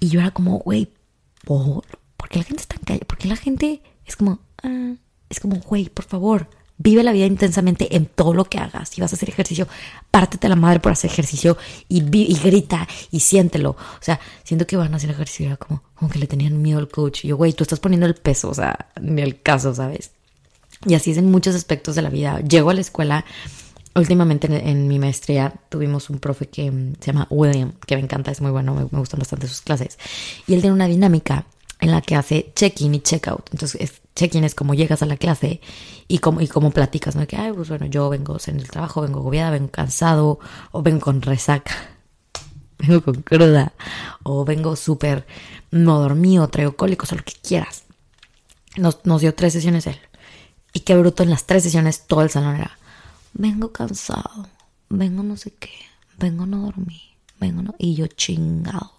y 0.00 0.08
yo 0.08 0.20
era 0.20 0.30
como, 0.30 0.58
güey, 0.58 0.88
¿por, 1.44 1.82
qué 2.28 2.38
la 2.38 2.44
gente 2.44 2.62
está 2.62 2.76
en 2.76 2.82
calle? 2.82 3.04
¿Por 3.06 3.18
qué 3.18 3.28
la 3.28 3.36
gente 3.36 3.80
es 4.04 4.16
como, 4.16 4.40
ah, 4.62 4.94
es 5.28 5.40
como, 5.40 5.56
güey, 5.60 5.88
por 5.88 6.04
favor, 6.04 6.48
vive 6.78 7.02
la 7.02 7.12
vida 7.12 7.26
intensamente 7.26 7.96
en 7.96 8.06
todo 8.06 8.34
lo 8.34 8.44
que 8.44 8.58
hagas. 8.58 8.90
Si 8.90 9.00
vas 9.00 9.12
a 9.12 9.16
hacer 9.16 9.30
ejercicio, 9.30 9.66
pártete 10.10 10.48
la 10.48 10.56
madre 10.56 10.80
por 10.80 10.92
hacer 10.92 11.10
ejercicio 11.10 11.56
y, 11.88 12.02
y 12.14 12.34
grita 12.38 12.86
y 13.10 13.20
siéntelo. 13.20 13.70
O 13.70 14.02
sea, 14.02 14.20
siento 14.44 14.66
que 14.66 14.76
van 14.76 14.92
a 14.92 14.96
hacer 14.96 15.10
ejercicio 15.10 15.46
era 15.46 15.56
como, 15.56 15.82
como 15.94 16.10
que 16.10 16.18
le 16.18 16.26
tenían 16.26 16.60
miedo 16.60 16.78
al 16.78 16.88
coach. 16.88 17.24
Y 17.24 17.28
yo, 17.28 17.36
güey, 17.36 17.54
tú 17.54 17.64
estás 17.64 17.80
poniendo 17.80 18.06
el 18.06 18.14
peso, 18.14 18.50
o 18.50 18.54
sea, 18.54 18.90
ni 19.00 19.22
el 19.22 19.40
caso, 19.40 19.74
¿sabes? 19.74 20.12
Y 20.84 20.94
así 20.94 21.12
es 21.12 21.18
en 21.18 21.30
muchos 21.30 21.54
aspectos 21.54 21.94
de 21.94 22.02
la 22.02 22.10
vida. 22.10 22.40
Llego 22.40 22.70
a 22.70 22.74
la 22.74 22.80
escuela, 22.80 23.24
últimamente 23.96 24.46
en, 24.46 24.88
mi 24.88 24.98
maestría 24.98 25.54
tuvimos 25.68 26.10
un 26.10 26.18
profe 26.18 26.48
que 26.48 26.70
mm, 26.70 26.94
se 27.00 27.12
llama 27.12 27.26
William, 27.30 27.72
que 27.86 27.96
me 27.96 28.02
encanta, 28.02 28.30
es 28.30 28.40
muy 28.40 28.50
bueno, 28.50 28.74
me, 28.74 28.84
gustan 28.84 29.18
bastante 29.18 29.48
sus 29.48 29.62
clases. 29.62 29.98
Y 30.46 30.54
él 30.54 30.60
tiene 30.60 30.74
una 30.74 30.86
dinámica 30.86 31.46
en 31.80 31.90
la 31.90 32.00
que 32.00 32.14
hace 32.14 32.52
check-in 32.54 32.94
y 32.94 33.00
check-out. 33.00 33.48
Entonces, 33.52 34.02
check-in 34.14 34.44
es 34.44 34.54
como 34.54 34.74
llegas 34.74 35.02
a 35.02 35.06
la 35.06 35.16
clase 35.16 35.60
y 36.08 36.18
cómo, 36.18 36.40
y 36.40 36.48
cómo 36.48 36.70
platicas, 36.70 37.16
¿no? 37.16 37.26
Que, 37.26 37.36
ay, 37.36 37.52
pues 37.52 37.68
bueno, 37.68 37.86
yo 37.86 38.08
vengo 38.08 38.36
en 38.46 38.60
el 38.60 38.68
trabajo, 38.68 39.02
vengo 39.02 39.20
agobiada, 39.20 39.50
vengo 39.50 39.70
cansado, 39.70 40.38
o 40.72 40.82
vengo 40.82 41.00
con 41.00 41.22
resaca, 41.22 41.74
vengo 42.78 43.02
con 43.02 43.22
cruda, 43.22 43.72
o 44.22 44.44
vengo 44.44 44.76
súper 44.76 45.26
no 45.70 46.00
dormido, 46.00 46.48
traigo 46.48 46.76
cólicos, 46.76 47.12
o 47.12 47.16
lo 47.16 47.24
que 47.24 47.34
quieras. 47.42 47.84
Nos, 48.76 49.04
nos 49.04 49.22
dio 49.22 49.34
tres 49.34 49.54
sesiones 49.54 49.86
él. 49.86 49.98
Y 50.76 50.80
qué 50.80 50.94
bruto 50.94 51.22
en 51.22 51.30
las 51.30 51.46
tres 51.46 51.62
sesiones 51.62 52.02
todo 52.06 52.20
el 52.20 52.28
salón 52.28 52.56
era, 52.56 52.76
vengo 53.32 53.72
cansado, 53.72 54.46
vengo 54.90 55.22
no 55.22 55.38
sé 55.38 55.50
qué, 55.58 55.70
vengo 56.18 56.44
no 56.44 56.66
dormir, 56.66 57.00
vengo 57.40 57.62
no... 57.62 57.74
Y 57.78 57.94
yo 57.94 58.08
chingado. 58.08 58.92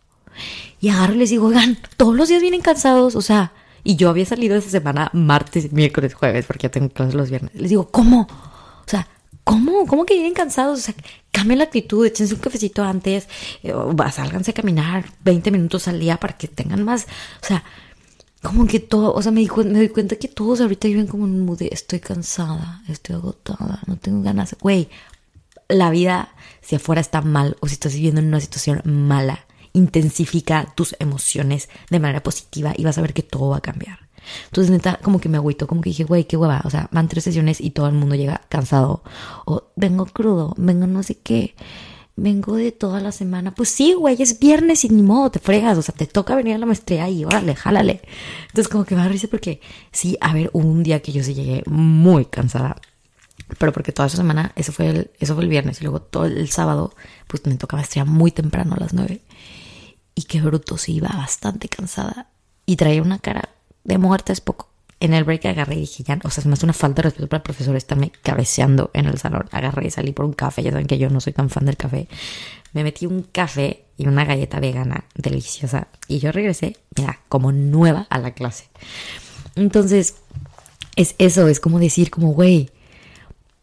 Y 0.82 0.90
agarro 0.90 1.14
y 1.14 1.18
les 1.18 1.30
digo, 1.30 1.46
oigan, 1.46 1.78
todos 1.96 2.16
los 2.16 2.30
días 2.30 2.42
vienen 2.42 2.62
cansados, 2.62 3.16
o 3.16 3.22
sea, 3.22 3.54
y 3.84 3.96
yo 3.96 4.10
había 4.10 4.26
salido 4.26 4.56
esa 4.56 4.72
semana 4.72 5.12
martes, 5.14 5.72
miércoles, 5.72 6.16
jueves, 6.16 6.48
porque 6.48 6.64
ya 6.64 6.72
tengo 6.72 6.90
clases 6.90 7.14
los 7.14 7.30
viernes. 7.30 7.54
Les 7.54 7.70
digo, 7.70 7.92
¿cómo? 7.92 8.22
O 8.22 8.90
sea, 8.90 9.08
¿cómo? 9.44 9.86
¿Cómo 9.86 10.08
que 10.08 10.16
vienen 10.16 10.34
cansados? 10.34 10.80
O 10.80 10.82
sea, 10.82 10.96
cambien 11.32 11.60
la 11.60 11.66
actitud, 11.66 12.08
échense 12.08 12.34
un 12.34 12.40
cafecito 12.40 12.84
antes, 12.84 13.30
eh, 13.62 13.72
o 13.72 13.96
sálganse 14.12 14.50
a 14.50 14.56
caminar 14.56 15.06
20 15.24 15.52
minutos 15.52 15.88
al 15.88 16.00
día 16.00 16.18
para 16.18 16.36
que 16.38 16.48
tengan 16.48 16.84
más, 16.84 17.06
o 17.44 17.46
sea, 17.46 17.64
como 18.42 18.68
que 18.68 18.80
todo, 18.80 19.14
o 19.14 19.22
sea, 19.22 19.32
me, 19.32 19.42
di, 19.42 19.50
me 19.66 19.80
doy 19.80 19.90
cuenta 19.90 20.16
que 20.18 20.28
todos 20.28 20.62
ahorita 20.62 20.88
viven 20.88 21.08
como 21.08 21.24
un 21.24 21.46
mood 21.46 21.60
de 21.60 21.70
estoy 21.72 22.00
cansada, 22.00 22.84
estoy 22.88 23.16
agotada, 23.16 23.82
no 23.88 23.98
tengo 23.98 24.22
ganas. 24.22 24.56
Güey, 24.62 24.90
la 25.68 25.90
vida, 25.90 26.30
si 26.62 26.76
afuera 26.76 27.02
está 27.02 27.22
mal 27.22 27.58
o 27.60 27.68
si 27.68 27.74
estás 27.74 27.94
viviendo 27.94 28.22
en 28.22 28.28
una 28.28 28.40
situación 28.40 28.82
mala, 28.86 29.46
intensifica 29.74 30.72
tus 30.76 30.96
emociones 31.00 31.70
de 31.90 32.00
manera 32.00 32.24
positiva 32.24 32.74
y 32.76 32.84
vas 32.84 32.98
a 32.98 33.02
ver 33.02 33.14
que 33.14 33.24
todo 33.24 33.50
va 33.50 33.58
a 33.58 33.62
cambiar. 33.62 34.00
Entonces, 34.46 34.72
neta, 34.72 35.00
como 35.02 35.20
que 35.20 35.30
me 35.30 35.38
agüito, 35.38 35.68
como 35.68 35.82
que 35.82 35.90
dije, 35.90 36.04
güey, 36.04 36.26
qué 36.26 36.36
hueva. 36.38 36.62
O 36.66 36.70
sea, 36.70 36.90
van 36.92 37.08
tres 37.08 37.24
sesiones 37.24 37.62
y 37.62 37.72
todo 37.72 37.88
el 37.88 37.94
mundo 37.94 38.16
llega 38.16 38.42
cansado. 38.50 39.04
O 39.46 39.64
vengo 39.76 40.06
crudo, 40.06 40.54
vengo 40.58 40.86
no 40.86 41.02
sé 41.04 41.18
qué 41.18 41.56
vengo 42.18 42.56
de 42.56 42.74
toda 42.74 43.00
la 43.00 43.14
semana. 43.14 43.56
Pues 43.56 43.70
sí, 43.70 43.94
güey, 43.94 44.22
es 44.22 44.40
viernes 44.40 44.84
y 44.84 44.90
ni 44.90 45.02
modo, 45.02 45.32
te 45.32 45.40
fregas. 45.40 45.78
O 45.78 45.82
sea, 45.82 45.96
te 45.96 46.08
toca 46.08 46.36
venir 46.36 46.56
a 46.56 46.58
la 46.58 46.66
maestría 46.66 47.10
y 47.10 47.24
órale, 47.24 47.56
jálale. 47.56 48.02
Entonces, 48.48 48.68
como 48.68 48.84
que 48.84 48.96
me 48.96 49.02
da 49.02 49.08
risa 49.08 49.28
porque 49.30 49.62
sí, 49.92 50.18
a 50.20 50.34
ver, 50.34 50.50
hubo 50.52 50.68
un 50.68 50.84
día 50.84 51.02
que 51.02 51.14
yo 51.14 51.24
sí 51.24 51.34
llegué 51.34 51.64
muy 51.68 52.26
cansada. 52.26 52.82
Pero 53.60 53.72
porque 53.72 53.94
toda 53.94 54.08
esa 54.08 54.18
semana, 54.18 54.52
eso 54.56 54.74
fue 54.74 54.90
el, 54.90 55.12
eso 55.20 55.36
fue 55.36 55.44
el 55.44 55.50
viernes. 55.50 55.80
Y 55.80 55.84
luego 55.84 56.02
todo 56.02 56.26
el 56.26 56.50
sábado, 56.50 56.94
pues 57.28 57.46
me 57.46 57.56
tocaba 57.56 57.82
maestría 57.82 58.04
muy 58.04 58.32
temprano 58.32 58.76
a 58.76 58.80
las 58.80 58.94
nueve. 58.94 59.22
Y 60.16 60.24
qué 60.24 60.42
bruto, 60.42 60.78
sí, 60.78 60.96
iba 60.96 61.10
bastante 61.10 61.70
cansada. 61.70 62.30
Y 62.66 62.76
traía 62.76 63.02
una 63.02 63.20
cara 63.20 63.50
de 63.84 63.98
muerte, 63.98 64.34
es 64.34 64.42
poco 64.42 64.70
en 65.00 65.14
el 65.14 65.24
break 65.24 65.46
agarré 65.46 65.76
y 65.76 65.82
dije, 65.82 66.04
ya, 66.04 66.20
o 66.24 66.30
sea, 66.30 66.42
se 66.42 66.50
me 66.50 66.54
hace 66.54 66.66
una 66.66 66.74
falta 66.74 67.02
de 67.02 67.10
respeto 67.10 67.28
para 67.28 67.38
el 67.38 67.44
profesor 67.44 67.76
estarme 67.76 68.12
cabeceando 68.24 68.90
en 68.94 69.06
el 69.06 69.18
salón. 69.20 69.46
Agarré 69.52 69.88
y 69.88 69.92
salí 69.92 70.12
por 70.12 70.26
un 70.26 70.34
café, 70.34 70.64
ya 70.64 70.72
saben 70.72 70.88
que 70.88 70.98
yo 70.98 71.10
no 71.10 71.22
soy 71.22 71.34
tan 71.34 71.50
fan 71.50 71.66
del 71.66 71.78
café. 71.78 72.08
Me 72.74 72.84
metí 72.84 73.06
un 73.06 73.24
café 73.24 73.86
y 73.98 74.08
una 74.08 74.26
galleta 74.26 74.60
vegana 74.60 75.06
deliciosa 75.16 75.88
y 76.08 76.20
yo 76.20 76.32
regresé, 76.32 76.78
mira, 76.96 77.20
como 77.30 77.52
nueva 77.52 78.08
a 78.10 78.18
la 78.18 78.32
clase. 78.32 78.70
Entonces, 79.56 80.16
es 80.96 81.16
eso, 81.20 81.48
es 81.48 81.60
como 81.60 81.80
decir, 81.80 82.10
como, 82.10 82.34
güey, 82.34 82.72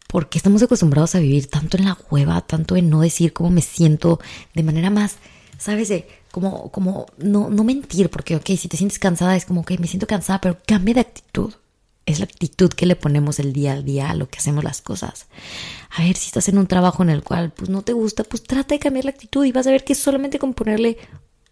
¿por 0.07 0.29
qué 0.29 0.37
estamos 0.37 0.63
acostumbrados 0.63 1.15
a 1.15 1.19
vivir 1.19 1.47
tanto 1.47 1.77
en 1.77 1.85
la 1.85 1.95
cueva, 1.95 2.41
tanto 2.41 2.77
en 2.77 2.89
no 2.89 3.01
decir 3.01 3.33
cómo 3.33 3.49
me 3.49 3.61
siento 3.61 4.19
de 4.53 4.63
manera 4.63 4.89
más, 4.89 5.17
¿sabes? 5.65 5.89
De 5.89 6.07
como, 6.31 6.69
como 6.71 7.07
no, 7.17 7.49
no 7.49 7.63
mentir, 7.63 8.11
porque, 8.11 8.35
ok, 8.35 8.45
si 8.55 8.67
te 8.67 8.77
sientes 8.77 8.99
cansada 8.99 9.35
es 9.35 9.45
como, 9.45 9.65
que 9.65 9.79
me 9.79 9.87
siento 9.87 10.05
cansada, 10.05 10.39
pero 10.39 10.59
cambia 10.65 10.93
de 10.93 10.99
actitud. 11.01 11.53
Es 12.05 12.19
la 12.19 12.25
actitud 12.25 12.69
que 12.69 12.85
le 12.85 12.95
ponemos 12.95 13.39
el 13.39 13.51
día 13.51 13.73
a 13.73 13.81
día 13.81 14.11
a 14.11 14.13
lo 14.13 14.29
que 14.29 14.37
hacemos 14.37 14.63
las 14.63 14.83
cosas. 14.83 15.25
A 15.89 16.03
ver, 16.03 16.15
si 16.15 16.27
estás 16.27 16.47
en 16.49 16.59
un 16.59 16.67
trabajo 16.67 17.01
en 17.01 17.09
el 17.09 17.23
cual 17.23 17.51
pues 17.51 17.67
no 17.71 17.81
te 17.81 17.93
gusta, 17.93 18.23
pues 18.23 18.43
trata 18.43 18.75
de 18.75 18.79
cambiar 18.79 19.05
la 19.05 19.11
actitud 19.11 19.43
y 19.43 19.51
vas 19.51 19.65
a 19.65 19.71
ver 19.71 19.83
que 19.83 19.95
solamente 19.95 20.37
con 20.37 20.53
ponerle 20.53 20.99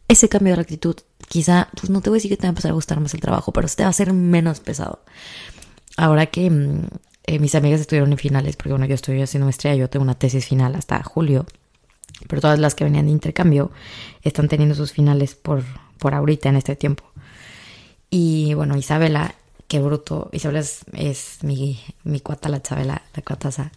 ese 0.08 0.30
cambio 0.30 0.54
de 0.54 0.62
actitud, 0.62 0.96
quizá, 1.28 1.70
pues 1.76 1.90
no 1.90 2.02
te 2.02 2.12
voy 2.12 2.18
a 2.18 2.20
decir 2.20 2.30
que 2.30 2.38
te 2.38 2.44
va 2.44 2.50
a 2.50 2.50
empezar 2.50 2.70
a 2.70 2.76
gustar 2.76 3.00
más 3.00 3.16
el 3.16 3.20
trabajo, 3.20 3.52
pero 3.52 3.68
te 3.68 3.82
va 3.82 3.90
a 3.90 3.94
ser 3.94 4.14
menos 4.14 4.60
pesado. 4.60 5.00
Ahora 5.98 6.28
que 6.28 6.52
mm, 6.52 6.86
eh, 7.26 7.40
mis 7.40 7.56
amigas 7.56 7.82
estuvieron 7.82 8.12
en 8.12 8.20
finales, 8.20 8.56
porque 8.58 8.74
bueno, 8.74 8.86
yo 8.86 8.94
estoy 8.94 9.24
haciendo 9.24 9.46
maestría, 9.46 9.74
yo 9.76 9.90
tengo 9.90 10.04
una 10.04 10.20
tesis 10.20 10.46
final 10.46 10.76
hasta 10.76 11.02
julio 11.02 11.48
pero 12.28 12.42
todas 12.42 12.60
las 12.60 12.76
que 12.76 12.84
venían 12.84 13.06
de 13.06 13.12
intercambio 13.12 13.72
están 14.22 14.48
teniendo 14.48 14.76
sus 14.76 14.92
finales 14.92 15.36
por, 15.36 15.64
por 16.00 16.14
ahorita 16.14 16.50
en 16.50 16.56
este 16.58 16.76
tiempo. 16.76 17.04
Y 18.10 18.54
bueno, 18.54 18.78
Isabela, 18.78 19.36
qué 19.68 19.80
bruto. 19.80 20.30
Isabela 20.32 20.60
es, 20.60 20.82
es 20.94 21.44
mi, 21.44 21.80
mi 22.04 22.20
cuata, 22.20 22.50
la 22.50 22.62
Chabela, 22.62 23.02
la 23.16 23.24
cuataza. 23.24 23.72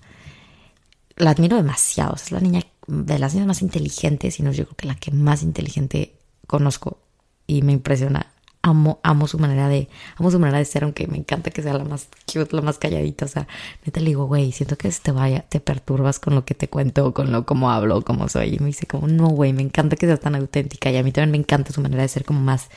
La 1.17 1.31
admiro 1.31 1.57
demasiado. 1.57 2.15
Es 2.17 2.31
la 2.33 2.41
niña 2.41 2.63
de 2.87 3.19
las 3.19 3.35
niñas 3.35 3.49
más 3.49 3.63
inteligentes 3.63 4.39
y 4.39 4.43
no 4.43 4.53
yo 4.53 4.65
creo 4.65 4.77
que 4.77 4.87
la 4.87 4.95
que 4.95 5.11
más 5.11 5.43
inteligente 5.43 6.15
conozco 6.47 6.99
y 7.47 7.63
me 7.63 7.73
impresiona. 7.73 8.33
Amo, 8.67 9.29
su 9.29 9.39
manera 9.39 9.69
de, 9.69 9.89
amo 10.17 10.31
su 10.31 10.39
manera 10.39 10.59
de 10.59 10.65
ser, 10.65 10.85
aunque 10.85 11.07
me 11.07 11.17
encanta 11.17 11.51
que 11.51 11.63
sea 11.63 11.75
la 11.75 11.85
más 11.85 12.09
cute, 12.33 12.55
la 12.57 12.63
más 12.63 12.79
calladita. 12.79 13.27
O 13.27 13.29
sea, 13.29 13.47
neta 13.85 14.01
le 14.01 14.07
digo, 14.07 14.27
güey, 14.27 14.51
siento 14.53 14.77
que 14.77 14.91
te 14.91 15.13
vaya, 15.13 15.43
te 15.49 15.61
perturbas 15.61 16.19
con 16.19 16.35
lo 16.35 16.45
que 16.45 16.55
te 16.55 16.69
cuento, 16.69 17.15
con 17.15 17.31
lo 17.33 17.47
cómo 17.47 17.71
hablo, 17.71 18.03
cómo 18.03 18.29
soy. 18.29 18.57
Y 18.57 18.59
me 18.59 18.67
dice 18.67 18.87
como, 18.87 19.07
no, 19.07 19.29
güey, 19.29 19.53
me 19.53 19.63
encanta 19.63 19.97
que 19.97 20.07
seas 20.07 20.21
tan 20.21 20.35
auténtica. 20.35 20.91
Y 20.91 20.97
a 20.97 21.03
mí 21.03 21.13
también 21.13 21.31
me 21.31 21.39
encanta 21.39 21.73
su 21.73 21.81
manera 21.81 22.03
de 22.03 22.09
ser 22.09 22.25
como 22.25 22.41
más, 22.41 22.69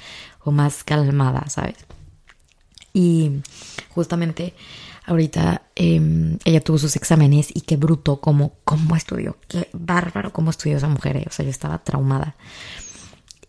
o 0.43 0.51
más 0.51 0.84
calmada, 0.84 1.50
¿sabes? 1.50 1.77
Y 2.93 3.41
justamente 3.89 4.53
ahorita 5.05 5.63
em, 5.75 6.38
ella 6.46 6.62
tuvo 6.62 6.77
sus 6.77 6.96
exámenes 6.96 7.50
y 7.53 7.62
qué 7.62 7.77
bruto 7.77 8.19
como 8.22 8.53
cómo 8.63 8.96
estudió, 8.96 9.38
qué 9.48 9.67
bárbaro 9.74 10.31
cómo 10.31 10.51
estudió 10.51 10.77
esa 10.77 10.88
mujer, 10.88 11.17
eh. 11.17 11.25
o 11.27 11.31
sea, 11.31 11.43
yo 11.46 11.51
estaba 11.51 11.84
traumada. 11.84 12.36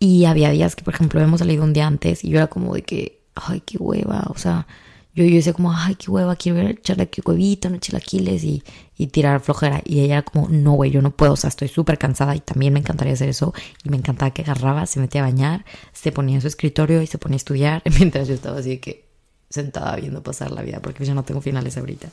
Y 0.03 0.25
había 0.25 0.49
días 0.49 0.75
que, 0.75 0.83
por 0.83 0.95
ejemplo, 0.95 1.21
hemos 1.21 1.41
salido 1.41 1.63
un 1.63 1.73
día 1.73 1.85
antes 1.85 2.23
y 2.23 2.29
yo 2.29 2.37
era 2.39 2.47
como 2.47 2.73
de 2.73 2.81
que, 2.81 3.21
ay, 3.35 3.61
qué 3.61 3.77
hueva, 3.77 4.25
o 4.29 4.35
sea, 4.35 4.65
yo, 5.13 5.23
yo 5.23 5.35
decía 5.35 5.53
como, 5.53 5.71
ay, 5.71 5.93
qué 5.93 6.09
hueva, 6.09 6.35
quiero 6.35 6.59
echarle 6.59 7.03
aquí 7.03 7.21
huevito, 7.23 7.69
no 7.69 7.77
chilaquiles 7.77 8.43
y, 8.43 8.63
y 8.97 9.07
tirar 9.07 9.41
flojera. 9.41 9.79
Y 9.85 9.99
ella 9.99 10.15
era 10.15 10.21
como, 10.23 10.49
no, 10.49 10.71
güey, 10.71 10.89
yo 10.89 11.03
no 11.03 11.11
puedo, 11.11 11.33
o 11.33 11.35
sea, 11.35 11.49
estoy 11.49 11.67
súper 11.67 11.99
cansada 11.99 12.35
y 12.35 12.39
también 12.39 12.73
me 12.73 12.79
encantaría 12.79 13.13
hacer 13.13 13.29
eso. 13.29 13.53
Y 13.83 13.89
me 13.89 13.97
encantaba 13.97 14.31
que 14.31 14.41
agarraba, 14.41 14.87
se 14.87 14.99
metía 14.99 15.21
a 15.21 15.25
bañar, 15.25 15.65
se 15.93 16.11
ponía 16.11 16.33
en 16.33 16.41
su 16.41 16.47
escritorio 16.47 17.03
y 17.03 17.05
se 17.05 17.19
ponía 17.19 17.35
a 17.35 17.37
estudiar 17.37 17.83
mientras 17.99 18.27
yo 18.27 18.33
estaba 18.33 18.57
así 18.57 18.69
de 18.69 18.79
que 18.79 19.05
sentada 19.51 19.95
viendo 19.97 20.23
pasar 20.23 20.49
la 20.49 20.63
vida 20.63 20.79
porque 20.81 21.05
yo 21.05 21.13
no 21.13 21.23
tengo 21.23 21.41
finales 21.41 21.77
ahorita. 21.77 22.09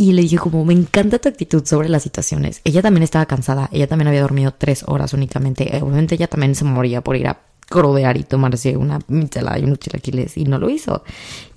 Y 0.00 0.12
le 0.12 0.22
dije 0.22 0.38
como, 0.38 0.64
me 0.64 0.74
encanta 0.74 1.18
tu 1.18 1.28
actitud 1.28 1.66
sobre 1.66 1.88
las 1.88 2.04
situaciones. 2.04 2.60
Ella 2.62 2.82
también 2.82 3.02
estaba 3.02 3.26
cansada, 3.26 3.68
ella 3.72 3.88
también 3.88 4.06
había 4.06 4.22
dormido 4.22 4.54
tres 4.56 4.84
horas 4.86 5.12
únicamente. 5.12 5.76
Eh, 5.76 5.82
obviamente 5.82 6.14
ella 6.14 6.28
también 6.28 6.54
se 6.54 6.64
moría 6.64 7.02
por 7.02 7.16
ir 7.16 7.26
a 7.26 7.40
crudear 7.68 8.16
y 8.16 8.22
tomarse 8.22 8.76
una 8.76 9.00
michelada 9.08 9.58
y 9.58 9.64
unos 9.64 9.80
chilaquiles 9.80 10.36
y 10.36 10.44
no 10.44 10.58
lo 10.58 10.70
hizo. 10.70 11.02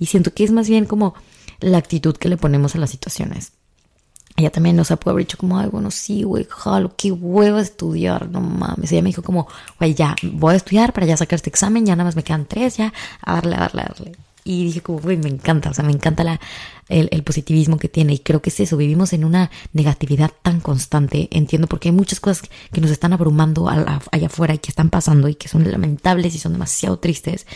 Y 0.00 0.06
siento 0.06 0.34
que 0.34 0.42
es 0.42 0.50
más 0.50 0.68
bien 0.68 0.86
como 0.86 1.14
la 1.60 1.78
actitud 1.78 2.16
que 2.16 2.28
le 2.28 2.36
ponemos 2.36 2.74
a 2.74 2.78
las 2.78 2.90
situaciones. 2.90 3.52
Ella 4.36 4.50
también, 4.50 4.80
o 4.80 4.84
sea, 4.84 4.96
puede 4.96 5.12
haber 5.12 5.26
dicho 5.26 5.38
como, 5.38 5.58
ay, 5.58 5.68
bueno, 5.68 5.92
sí, 5.92 6.24
güey, 6.24 6.46
jalo, 6.48 6.94
qué 6.96 7.12
huevo 7.12 7.58
estudiar, 7.58 8.28
no 8.28 8.40
mames. 8.40 8.90
Ella 8.90 9.02
me 9.02 9.10
dijo 9.10 9.22
como, 9.22 9.46
güey, 9.78 9.94
ya, 9.94 10.16
voy 10.22 10.54
a 10.54 10.56
estudiar 10.56 10.92
para 10.92 11.06
ya 11.06 11.16
sacar 11.16 11.36
este 11.36 11.50
examen, 11.50 11.86
ya 11.86 11.94
nada 11.94 12.06
más 12.06 12.16
me 12.16 12.24
quedan 12.24 12.46
tres, 12.46 12.78
ya, 12.78 12.92
a 13.20 13.34
darle, 13.34 13.56
a 13.56 13.60
darle, 13.60 13.82
a 13.82 13.84
darle. 13.84 14.12
Y 14.44 14.64
dije 14.64 14.80
como, 14.80 14.98
güey, 14.98 15.16
me 15.16 15.28
encanta, 15.28 15.70
o 15.70 15.74
sea, 15.74 15.84
me 15.84 15.92
encanta 15.92 16.24
la, 16.24 16.40
el, 16.88 17.22
positivismo 17.22 17.78
que 17.78 17.88
tiene. 17.88 18.14
Y 18.14 18.18
creo 18.18 18.42
que 18.42 18.50
es 18.50 18.58
eso, 18.60 18.76
vivimos 18.76 19.12
en 19.12 19.24
una 19.24 19.50
negatividad 19.72 20.32
tan 20.42 20.60
constante. 20.60 21.28
Entiendo 21.30 21.68
porque 21.68 21.88
hay 21.88 21.94
muchas 21.94 22.20
cosas 22.20 22.48
que 22.72 22.80
nos 22.80 22.90
están 22.90 23.12
abrumando 23.12 23.68
allá 23.68 24.26
afuera 24.26 24.54
y 24.54 24.58
que 24.58 24.70
están 24.70 24.90
pasando 24.90 25.28
y 25.28 25.36
que 25.36 25.48
son 25.48 25.70
lamentables 25.70 26.34
y 26.34 26.38
son 26.38 26.52
demasiado 26.52 26.98
tristes. 26.98 27.46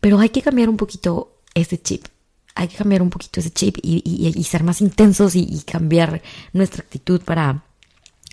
Pero 0.00 0.18
hay 0.20 0.28
que 0.28 0.42
cambiar 0.42 0.68
un 0.68 0.76
poquito 0.76 1.38
ese 1.54 1.80
chip. 1.80 2.06
Hay 2.54 2.68
que 2.68 2.76
cambiar 2.76 3.02
un 3.02 3.10
poquito 3.10 3.40
ese 3.40 3.50
chip 3.50 3.78
y, 3.82 4.02
y, 4.04 4.44
ser 4.44 4.62
más 4.62 4.82
intensos 4.82 5.34
y 5.34 5.62
cambiar 5.64 6.22
nuestra 6.52 6.82
actitud 6.82 7.22
para, 7.22 7.64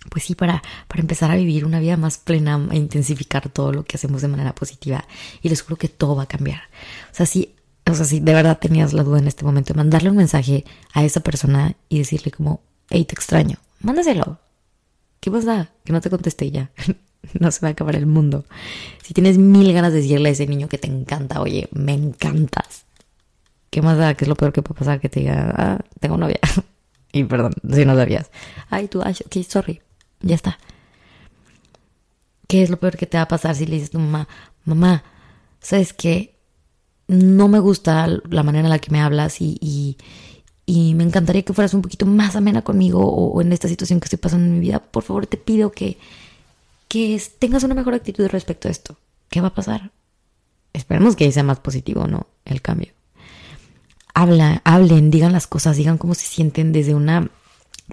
pues 0.10 0.26
sí, 0.26 0.36
para, 0.36 0.62
para 0.88 1.02
empezar 1.02 1.32
a 1.32 1.36
vivir 1.36 1.66
una 1.66 1.80
vida 1.80 1.98
más 1.98 2.18
plena 2.18 2.68
e 2.72 2.78
intensificar 2.78 3.50
todo 3.50 3.72
lo 3.72 3.84
que 3.86 3.98
hacemos 3.98 4.22
de 4.22 4.28
manera 4.28 4.54
positiva. 4.54 5.06
Y 5.42 5.50
les 5.50 5.62
juro 5.62 5.78
que 5.78 5.88
todo 5.88 6.16
va 6.16 6.24
a 6.24 6.28
cambiar. 6.28 6.62
O 7.12 7.16
sea, 7.16 7.26
si, 7.26 7.56
o 7.90 7.94
sea, 7.94 8.06
si 8.06 8.20
de 8.20 8.34
verdad 8.34 8.60
tenías 8.60 8.94
la 8.94 9.04
duda 9.04 9.20
en 9.20 9.28
este 9.28 9.46
momento, 9.46 9.74
mandarle 9.74 10.10
un 10.10 10.18
mensaje 10.18 10.66
a 10.94 11.04
esa 11.04 11.22
persona 11.22 11.76
y 11.88 12.00
decirle 12.00 12.32
como, 12.32 12.62
hey, 12.90 13.06
te 13.06 13.14
extraño, 13.14 13.58
mándaselo. 13.82 14.40
¿Qué 15.20 15.32
pasa? 15.32 15.70
Que 15.84 15.94
no 15.94 16.02
te 16.02 16.10
contesté 16.10 16.50
ya. 16.52 16.72
no 17.40 17.52
se 17.52 17.62
va 17.62 17.70
a 17.70 17.72
acabar 17.72 17.96
el 17.96 18.06
mundo. 18.06 18.46
Si 19.04 19.14
tienes 19.14 19.38
mil 19.38 19.72
ganas 19.74 19.94
de 19.94 20.02
decirle 20.02 20.30
a 20.30 20.32
ese 20.32 20.48
niño 20.48 20.70
que 20.70 20.78
te 20.78 20.88
encanta, 20.88 21.42
oye, 21.42 21.70
me 21.72 21.94
encantas. 21.94 22.86
¿Qué 23.70 23.82
más 23.82 23.98
da? 23.98 24.16
¿Qué 24.16 24.26
es 24.26 24.30
lo 24.30 24.36
peor 24.36 24.52
que 24.54 24.64
puede 24.64 24.80
pasar? 24.80 25.00
Que 25.00 25.10
te 25.10 25.20
diga, 25.20 25.54
ah, 25.56 25.80
tengo 26.00 26.18
novia. 26.18 26.40
y 27.12 27.24
perdón, 27.26 27.54
si 27.72 27.86
no 27.86 27.96
sabías. 27.96 28.32
Ay, 28.70 28.88
tú, 28.88 29.02
ay, 29.04 29.16
ok, 29.26 29.44
sorry 29.48 29.82
ya 30.22 30.36
está. 30.36 30.60
¿Qué 32.48 32.64
es 32.64 32.70
lo 32.70 32.80
peor 32.80 32.98
que 32.98 33.06
te 33.06 33.18
va 33.18 33.24
a 33.24 33.28
pasar 33.28 33.56
si 33.56 33.66
le 33.66 33.76
dices 33.76 33.90
a 33.90 33.92
tu 33.92 34.00
mamá, 34.00 34.28
mamá, 34.66 35.04
sabes 35.62 35.94
que 35.94 36.36
no 37.08 37.48
me 37.48 37.60
gusta 37.60 38.08
la 38.08 38.44
manera 38.44 38.66
en 38.66 38.70
la 38.70 38.80
que 38.80 38.92
me 38.92 39.02
hablas 39.02 39.42
y, 39.42 39.98
y, 40.66 40.94
me 40.96 41.04
encantaría 41.04 41.44
que 41.44 41.54
fueras 41.54 41.74
un 41.74 41.82
poquito 41.82 42.06
más 42.06 42.36
amena 42.36 42.62
conmigo 42.62 43.00
o, 43.04 43.42
en 43.42 43.52
esta 43.52 43.68
situación 43.68 44.00
que 44.00 44.06
estoy 44.06 44.20
pasando 44.20 44.46
en 44.46 44.54
mi 44.56 44.60
vida? 44.60 44.80
Por 44.80 45.04
favor, 45.04 45.26
te 45.26 45.38
pido 45.38 45.72
que, 45.72 45.98
que 46.88 47.22
tengas 47.40 47.64
una 47.64 47.74
mejor 47.74 47.94
actitud 47.96 48.28
respecto 48.28 48.68
a 48.68 48.72
esto. 48.72 48.98
¿Qué 49.30 49.42
va 49.42 49.48
a 49.50 49.56
pasar? 49.56 49.92
Esperemos 50.74 51.16
que 51.16 51.32
sea 51.32 51.44
más 51.44 51.60
positivo, 51.60 52.08
¿no? 52.08 52.28
El 52.46 52.62
cambio. 52.62 52.94
Habla, 54.14 54.62
hablen, 54.64 55.12
digan 55.12 55.34
las 55.34 55.48
cosas, 55.48 55.78
digan 55.78 55.98
cómo 55.98 56.14
se 56.14 56.26
sienten 56.26 56.72
desde 56.72 56.94
una 56.94 57.30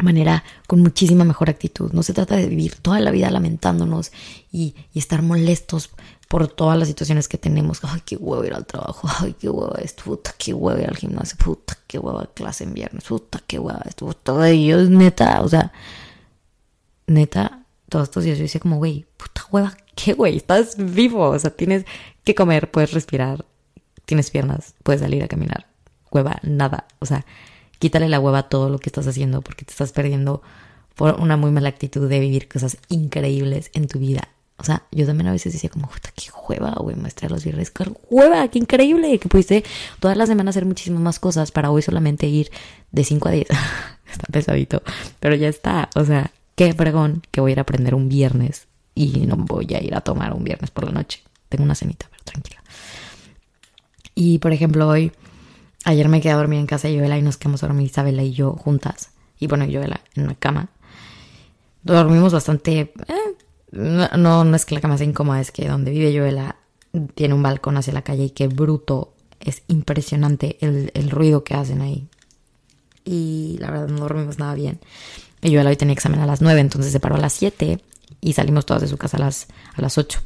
manera 0.03 0.45
con 0.67 0.81
muchísima 0.81 1.25
mejor 1.25 1.51
actitud. 1.51 1.93
No 1.93 2.03
se 2.03 2.13
trata 2.13 2.37
de 2.37 2.49
vivir 2.49 2.77
toda 2.77 3.01
la 3.01 3.11
vida 3.11 3.31
lamentándonos 3.31 4.13
y, 4.53 4.75
estar 4.95 5.23
molestos 5.23 5.91
por 6.29 6.49
todas 6.49 6.79
las 6.79 6.89
situaciones 6.89 7.29
que 7.29 7.39
tenemos. 7.39 7.81
Ay, 7.83 8.03
qué 8.05 8.17
huevo 8.17 8.45
ir 8.45 8.55
al 8.55 8.67
trabajo. 8.67 9.09
Ay, 9.21 9.35
qué 9.39 9.49
huevo 9.49 9.75
esto. 9.77 10.05
Puta, 10.05 10.35
qué 10.39 10.53
huevo 10.53 10.81
ir 10.81 10.89
al 10.89 10.97
gimnasio. 10.97 11.37
Puta, 11.39 11.79
qué 11.87 11.99
huevo 11.99 12.23
clase 12.35 12.65
en 12.65 12.75
viernes. 12.75 13.05
Puta, 13.05 13.41
qué 13.47 13.59
huevo 13.59 13.81
esto. 13.85 14.45
Ello 14.45 14.81
es 14.81 14.89
neta. 14.89 15.41
O 15.43 15.49
sea, 15.49 15.73
neta, 17.07 17.65
todos 17.89 18.09
estos 18.09 18.25
días 18.25 18.39
yo 18.39 18.43
decía 18.43 18.61
como, 18.61 18.77
güey, 18.77 19.07
puta 19.17 19.43
hueva, 19.51 19.77
qué 19.95 20.13
güey, 20.13 20.37
estás 20.37 20.77
vivo. 20.77 21.31
O 21.31 21.39
sea, 21.39 21.51
tienes 21.51 21.85
que 22.25 22.35
comer, 22.35 22.71
puedes 22.71 22.93
respirar, 22.93 23.45
tienes 24.05 24.31
piernas, 24.31 24.75
puedes 24.83 25.01
salir 25.01 25.23
a 25.23 25.29
caminar. 25.29 25.67
Hueva, 26.11 26.39
nada. 26.43 26.87
O 26.99 27.07
sea, 27.07 27.25
quítale 27.79 28.09
la 28.09 28.21
hueva 28.21 28.39
a 28.39 28.49
todo 28.49 28.69
lo 28.69 28.79
que 28.79 28.89
estás 28.89 29.07
haciendo 29.07 29.43
porque 29.43 29.65
te 29.65 29.73
estás 29.73 29.93
perdiendo 29.93 30.43
por 30.95 31.21
una 31.21 31.37
muy 31.37 31.51
mala 31.51 31.69
actitud 31.69 32.09
de 32.09 32.21
vivir 32.21 32.49
cosas 32.49 32.79
increíbles 32.89 33.71
en 33.75 33.87
tu 33.87 33.99
vida. 33.99 34.29
O 34.59 34.65
sea, 34.65 34.85
yo 34.91 35.05
también 35.05 35.29
a 35.29 35.33
veces 35.33 35.53
decía 35.53 35.69
como, 35.69 35.91
qué 36.15 36.31
hueva, 36.49 36.71
güey, 36.81 36.97
muestra 36.97 37.29
los 37.29 37.45
viernes, 37.45 37.71
qué 37.71 37.85
hueva, 38.09 38.49
qué 38.49 38.59
increíble, 38.59 39.19
que 39.19 39.29
pudiste 39.29 39.65
todas 40.01 40.17
las 40.17 40.29
semanas 40.29 40.55
hacer 40.55 40.65
muchísimas 40.65 41.03
más 41.03 41.19
cosas 41.19 41.53
para 41.53 41.71
hoy 41.71 41.83
solamente 41.83 42.27
ir 42.27 42.51
de 42.91 43.05
5 43.05 43.29
a 43.29 43.33
10. 43.33 43.49
está 44.11 44.27
pesadito, 44.33 44.83
pero 45.21 45.35
ya 45.35 45.49
está. 45.49 45.91
O 45.95 46.05
sea, 46.05 46.31
qué 46.55 46.73
fregón 46.73 47.23
que 47.31 47.43
voy 47.43 47.51
a 47.51 47.53
ir 47.53 47.59
a 47.59 47.63
aprender 47.63 47.95
un 47.95 48.09
viernes 48.09 48.67
y 48.95 49.27
no 49.27 49.37
voy 49.37 49.75
a 49.75 49.83
ir 49.83 49.95
a 49.95 50.01
tomar 50.01 50.33
un 50.33 50.43
viernes 50.43 50.71
por 50.71 50.85
la 50.85 50.93
noche. 50.93 51.23
Tengo 51.51 51.65
una 51.65 51.75
cenita, 51.75 52.07
pero 52.11 52.25
tranquila. 52.25 52.63
Y 54.15 54.39
por 54.39 54.53
ejemplo, 54.55 54.89
hoy 54.89 55.13
Ayer 55.87 56.09
me 56.09 56.21
quedé 56.21 56.33
a 56.33 56.37
dormir 56.37 56.59
en 56.59 56.67
casa 56.67 56.89
de 56.89 56.99
Joela 56.99 57.17
y 57.17 57.23
nos 57.23 57.37
quedamos 57.37 57.63
a 57.63 57.69
dormir 57.69 57.87
Isabela 57.87 58.25
y 58.25 58.33
yo 58.33 58.55
juntas. 58.55 59.11
Y 59.39 59.47
bueno, 59.47 59.67
Joela 59.71 60.01
en 60.17 60.25
una 60.25 60.35
cama. 60.35 60.69
Dormimos 61.85 62.33
bastante... 62.33 62.93
Eh, 63.07 63.37
no, 63.71 64.45
no 64.45 64.57
es 64.57 64.67
que 64.67 64.75
la 64.75 64.81
cama 64.81 64.99
sea 64.99 65.07
incómoda, 65.07 65.41
es 65.41 65.53
que 65.53 65.69
donde 65.69 65.93
vive 65.93 66.19
Joela 66.19 66.57
tiene 67.15 67.35
un 67.35 67.43
balcón 67.45 67.77
hacia 67.77 67.93
la 67.93 68.03
calle 68.03 68.25
y 68.25 68.31
qué 68.31 68.49
bruto. 68.49 69.15
Es 69.39 69.63
impresionante 69.69 70.59
el, 70.61 70.91
el 70.93 71.09
ruido 71.09 71.45
que 71.45 71.55
hacen 71.55 71.81
ahí. 71.81 72.09
Y 73.05 73.57
la 73.61 73.71
verdad 73.71 73.87
no 73.87 74.01
dormimos 74.01 74.41
nada 74.41 74.55
bien. 74.55 74.81
Y 75.41 75.55
Joela 75.55 75.71
hoy 75.71 75.77
tenía 75.77 75.93
examen 75.93 76.19
a 76.19 76.27
las 76.27 76.43
9, 76.43 76.59
entonces 76.59 76.91
se 76.91 76.99
paró 76.99 77.15
a 77.15 77.21
las 77.21 77.33
7 77.35 77.81
y 78.21 78.33
salimos 78.33 78.67
todas 78.67 78.83
de 78.83 78.89
su 78.89 78.97
casa 78.97 79.19
a 79.19 79.21
las, 79.21 79.47
a 79.77 79.83
las 79.83 79.99
8. 79.99 80.19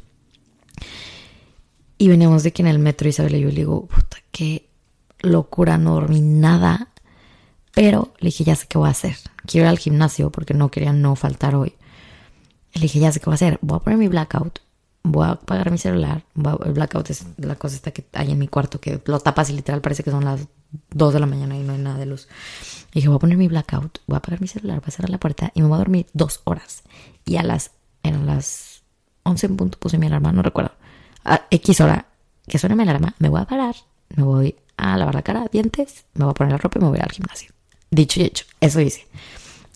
Y 1.99 2.07
veníamos 2.07 2.41
de 2.41 2.51
que 2.51 2.63
en 2.63 2.67
el 2.67 2.79
metro 2.79 3.07
Isabela 3.07 3.37
y 3.37 3.41
yo 3.41 3.49
le 3.49 3.53
digo, 3.57 3.85
puta, 3.85 4.17
qué 4.31 4.70
locura, 5.21 5.77
no 5.77 5.95
dormí 5.95 6.21
nada. 6.21 6.89
Pero 7.73 8.13
le 8.19 8.27
dije, 8.27 8.43
ya 8.43 8.55
sé 8.55 8.67
qué 8.67 8.77
voy 8.77 8.87
a 8.87 8.91
hacer. 8.91 9.15
Quiero 9.45 9.65
ir 9.65 9.69
al 9.69 9.79
gimnasio 9.79 10.29
porque 10.29 10.53
no 10.53 10.69
quería 10.69 10.93
no 10.93 11.15
faltar 11.15 11.55
hoy. 11.55 11.73
Le 12.73 12.81
dije, 12.81 12.99
ya 12.99 13.11
sé 13.11 13.19
qué 13.19 13.25
voy 13.25 13.33
a 13.33 13.35
hacer. 13.35 13.59
Voy 13.61 13.77
a 13.77 13.79
poner 13.79 13.97
mi 13.97 14.07
blackout. 14.07 14.59
Voy 15.03 15.25
a 15.25 15.31
apagar 15.31 15.71
mi 15.71 15.77
celular. 15.77 16.23
el 16.65 16.73
blackout 16.73 17.09
es 17.09 17.25
la 17.37 17.55
cosa 17.55 17.75
esta 17.75 17.91
que 17.91 18.05
hay 18.13 18.31
en 18.31 18.37
mi 18.37 18.47
cuarto 18.47 18.79
que 18.79 19.01
lo 19.05 19.19
tapas 19.19 19.49
y 19.49 19.53
literal 19.53 19.81
parece 19.81 20.03
que 20.03 20.11
son 20.11 20.25
las 20.25 20.47
2 20.91 21.13
de 21.13 21.19
la 21.19 21.25
mañana 21.25 21.55
y 21.57 21.63
no 21.63 21.73
hay 21.73 21.79
nada 21.79 21.97
de 21.97 22.05
luz. 22.05 22.27
Le 22.91 22.99
dije, 22.99 23.07
voy 23.07 23.15
a 23.17 23.19
poner 23.19 23.37
mi 23.37 23.47
blackout. 23.47 23.99
Voy 24.07 24.15
a 24.15 24.17
apagar 24.17 24.41
mi 24.41 24.47
celular. 24.47 24.79
Voy 24.79 24.87
a 24.87 24.91
cerrar 24.91 25.09
la 25.09 25.19
puerta 25.19 25.51
y 25.55 25.61
me 25.61 25.67
voy 25.67 25.75
a 25.75 25.79
dormir 25.79 26.07
dos 26.13 26.41
horas. 26.43 26.83
Y 27.25 27.37
a 27.37 27.43
las, 27.43 27.71
en 28.03 28.25
las 28.25 28.83
11 29.23 29.45
en 29.47 29.57
punto 29.57 29.79
puse 29.79 29.97
mi 29.97 30.07
alarma, 30.07 30.31
no 30.31 30.41
recuerdo. 30.41 30.71
A 31.23 31.45
X 31.49 31.81
hora 31.81 32.07
que 32.47 32.57
suene 32.57 32.75
mi 32.75 32.83
alarma, 32.83 33.15
me 33.19 33.29
voy 33.29 33.41
a 33.41 33.45
parar. 33.45 33.75
Me 34.15 34.23
voy 34.23 34.55
a 34.81 34.97
lavar 34.97 35.13
la 35.13 35.21
cara, 35.21 35.45
dientes, 35.51 36.05
me 36.15 36.25
voy 36.25 36.31
a 36.31 36.33
poner 36.33 36.53
la 36.53 36.57
ropa 36.57 36.79
y 36.79 36.81
me 36.81 36.89
voy 36.89 36.99
al 36.99 37.11
gimnasio. 37.11 37.51
Dicho 37.91 38.19
y 38.19 38.23
hecho, 38.23 38.45
eso 38.59 38.79
dice. 38.79 39.05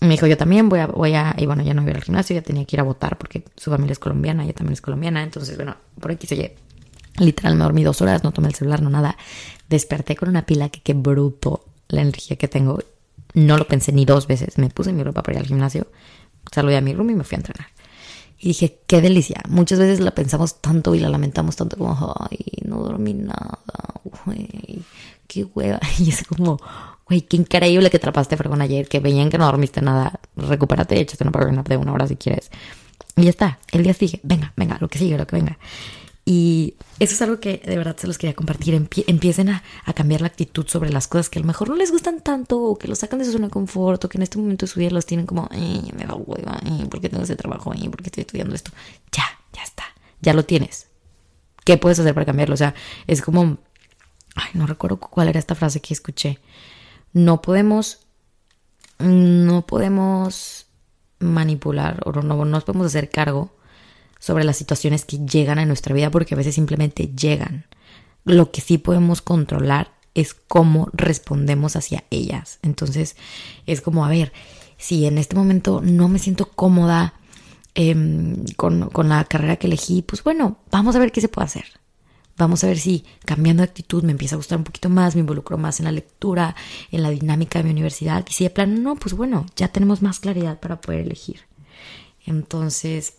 Me 0.00 0.08
dijo, 0.08 0.26
yo 0.26 0.36
también 0.36 0.68
voy 0.68 0.80
a, 0.80 0.88
voy 0.88 1.14
a, 1.14 1.34
y 1.38 1.46
bueno, 1.46 1.62
ya 1.62 1.74
no 1.74 1.82
voy 1.82 1.92
al 1.92 2.02
gimnasio, 2.02 2.34
ya 2.34 2.42
tenía 2.42 2.64
que 2.64 2.74
ir 2.74 2.80
a 2.80 2.82
votar 2.82 3.16
porque 3.16 3.44
su 3.56 3.70
familia 3.70 3.92
es 3.92 4.00
colombiana, 4.00 4.42
ella 4.42 4.52
también 4.52 4.72
es 4.72 4.80
colombiana, 4.80 5.22
entonces, 5.22 5.56
bueno, 5.56 5.76
por 6.00 6.10
aquí 6.10 6.26
se. 6.26 6.56
Literal, 7.18 7.54
me 7.56 7.64
dormí 7.64 7.82
dos 7.84 8.02
horas, 8.02 8.24
no 8.24 8.32
tomé 8.32 8.48
el 8.48 8.54
celular, 8.54 8.82
no 8.82 8.90
nada. 8.90 9.16
Desperté 9.70 10.16
con 10.16 10.28
una 10.28 10.44
pila 10.44 10.68
que 10.68 10.80
qué 10.80 10.92
bruto 10.92 11.64
la 11.88 12.02
energía 12.02 12.36
que 12.36 12.48
tengo. 12.48 12.80
No 13.32 13.56
lo 13.56 13.66
pensé 13.66 13.92
ni 13.92 14.04
dos 14.04 14.26
veces. 14.26 14.58
Me 14.58 14.68
puse 14.68 14.92
mi 14.92 15.02
ropa 15.02 15.22
para 15.22 15.38
ir 15.38 15.42
al 15.42 15.46
gimnasio, 15.46 15.86
saludé 16.52 16.76
a 16.76 16.80
mi 16.80 16.92
room 16.92 17.10
y 17.10 17.14
me 17.14 17.24
fui 17.24 17.36
a 17.36 17.38
entrenar. 17.38 17.68
Y 18.46 18.50
dije, 18.50 18.78
qué 18.86 19.00
delicia. 19.00 19.42
Muchas 19.48 19.80
veces 19.80 19.98
la 19.98 20.12
pensamos 20.12 20.60
tanto 20.60 20.94
y 20.94 21.00
la 21.00 21.08
lamentamos 21.08 21.56
tanto 21.56 21.76
como, 21.76 22.14
ay, 22.30 22.38
no 22.64 22.76
dormí 22.76 23.12
nada, 23.12 23.58
güey, 24.24 24.84
qué 25.26 25.42
hueva. 25.42 25.80
Y 25.98 26.10
es 26.10 26.22
como, 26.22 26.56
güey, 27.08 27.22
qué 27.22 27.38
increíble 27.38 27.90
que 27.90 27.98
trapaste 27.98 28.36
fregón 28.36 28.62
ayer, 28.62 28.88
que 28.88 29.00
veían 29.00 29.30
que 29.30 29.38
no 29.38 29.46
dormiste 29.46 29.82
nada. 29.82 30.20
Recupérate, 30.36 31.00
échate 31.00 31.24
una 31.24 31.32
power 31.32 31.60
de 31.64 31.76
una 31.76 31.92
hora 31.92 32.06
si 32.06 32.14
quieres. 32.14 32.52
Y 33.16 33.24
ya 33.24 33.30
está. 33.30 33.58
El 33.72 33.82
día 33.82 33.94
sigue. 33.94 34.20
Venga, 34.22 34.52
venga, 34.56 34.78
lo 34.80 34.86
que 34.86 35.00
sigue, 35.00 35.18
lo 35.18 35.26
que 35.26 35.34
venga. 35.34 35.58
Y 36.28 36.74
eso 36.98 37.14
es 37.14 37.22
algo 37.22 37.38
que 37.38 37.62
de 37.64 37.78
verdad 37.78 37.96
se 37.96 38.08
los 38.08 38.18
quería 38.18 38.34
compartir. 38.34 38.74
empiecen 38.74 39.48
a, 39.48 39.62
cambiar 39.94 40.22
la 40.22 40.26
actitud 40.26 40.66
sobre 40.66 40.90
las 40.90 41.06
cosas 41.06 41.30
que 41.30 41.38
a 41.38 41.42
lo 41.42 41.46
mejor 41.46 41.68
no 41.68 41.76
les 41.76 41.92
gustan 41.92 42.20
tanto 42.20 42.60
o 42.60 42.76
que 42.76 42.88
los 42.88 42.98
sacan 42.98 43.20
de 43.20 43.24
su 43.24 43.30
zona 43.30 43.46
de 43.46 43.52
confort 43.52 44.04
o 44.04 44.08
que 44.08 44.18
en 44.18 44.22
este 44.22 44.36
momento 44.36 44.66
de 44.66 44.72
su 44.72 44.80
vida 44.80 44.90
los 44.90 45.06
tienen 45.06 45.24
como, 45.24 45.48
me 45.52 46.04
da 46.04 46.16
hueva, 46.16 46.60
¿por 46.90 47.00
qué 47.00 47.08
tengo 47.08 47.22
ese 47.22 47.36
trabajo? 47.36 47.70
¿Por 47.70 48.02
qué 48.02 48.08
estoy 48.08 48.22
estudiando 48.22 48.56
esto? 48.56 48.72
Ya, 49.12 49.24
ya 49.52 49.62
está, 49.62 49.84
ya 50.20 50.34
lo 50.34 50.44
tienes. 50.44 50.88
¿Qué 51.64 51.76
puedes 51.78 52.00
hacer 52.00 52.12
para 52.12 52.26
cambiarlo? 52.26 52.54
O 52.54 52.58
sea, 52.58 52.74
es 53.06 53.22
como, 53.22 53.58
ay, 54.34 54.50
no 54.54 54.66
recuerdo 54.66 54.98
cuál 54.98 55.28
era 55.28 55.38
esta 55.38 55.54
frase 55.54 55.80
que 55.80 55.94
escuché. 55.94 56.40
No 57.12 57.40
podemos, 57.40 58.00
no 58.98 59.64
podemos 59.64 60.66
manipular 61.20 62.00
o 62.04 62.10
no 62.10 62.44
nos 62.44 62.64
podemos 62.64 62.88
hacer 62.88 63.10
cargo 63.10 63.55
sobre 64.18 64.44
las 64.44 64.56
situaciones 64.56 65.04
que 65.04 65.18
llegan 65.18 65.58
a 65.58 65.66
nuestra 65.66 65.94
vida 65.94 66.10
porque 66.10 66.34
a 66.34 66.36
veces 66.36 66.54
simplemente 66.54 67.10
llegan. 67.16 67.66
Lo 68.24 68.50
que 68.50 68.60
sí 68.60 68.78
podemos 68.78 69.22
controlar 69.22 69.92
es 70.14 70.34
cómo 70.34 70.88
respondemos 70.92 71.76
hacia 71.76 72.04
ellas. 72.10 72.58
Entonces 72.62 73.16
es 73.66 73.80
como, 73.80 74.04
a 74.04 74.08
ver, 74.08 74.32
si 74.78 75.06
en 75.06 75.18
este 75.18 75.36
momento 75.36 75.80
no 75.82 76.08
me 76.08 76.18
siento 76.18 76.50
cómoda 76.50 77.14
em, 77.74 78.44
con, 78.56 78.88
con 78.90 79.08
la 79.08 79.24
carrera 79.24 79.56
que 79.56 79.66
elegí, 79.66 80.02
pues 80.02 80.24
bueno, 80.24 80.58
vamos 80.70 80.96
a 80.96 80.98
ver 80.98 81.12
qué 81.12 81.20
se 81.20 81.28
puede 81.28 81.46
hacer. 81.46 81.66
Vamos 82.38 82.62
a 82.64 82.66
ver 82.66 82.78
si 82.78 83.04
cambiando 83.24 83.62
de 83.62 83.68
actitud 83.68 84.02
me 84.02 84.12
empieza 84.12 84.34
a 84.34 84.36
gustar 84.36 84.58
un 84.58 84.64
poquito 84.64 84.90
más, 84.90 85.14
me 85.14 85.20
involucro 85.20 85.56
más 85.56 85.80
en 85.80 85.84
la 85.84 85.92
lectura, 85.92 86.54
en 86.90 87.02
la 87.02 87.10
dinámica 87.10 87.58
de 87.58 87.64
mi 87.64 87.70
universidad. 87.70 88.24
Y 88.28 88.32
si 88.32 88.44
de 88.44 88.50
plano 88.50 88.78
no, 88.78 88.96
pues 88.96 89.14
bueno, 89.14 89.46
ya 89.56 89.68
tenemos 89.68 90.02
más 90.02 90.20
claridad 90.20 90.60
para 90.60 90.80
poder 90.80 91.00
elegir. 91.00 91.40
Entonces, 92.26 93.14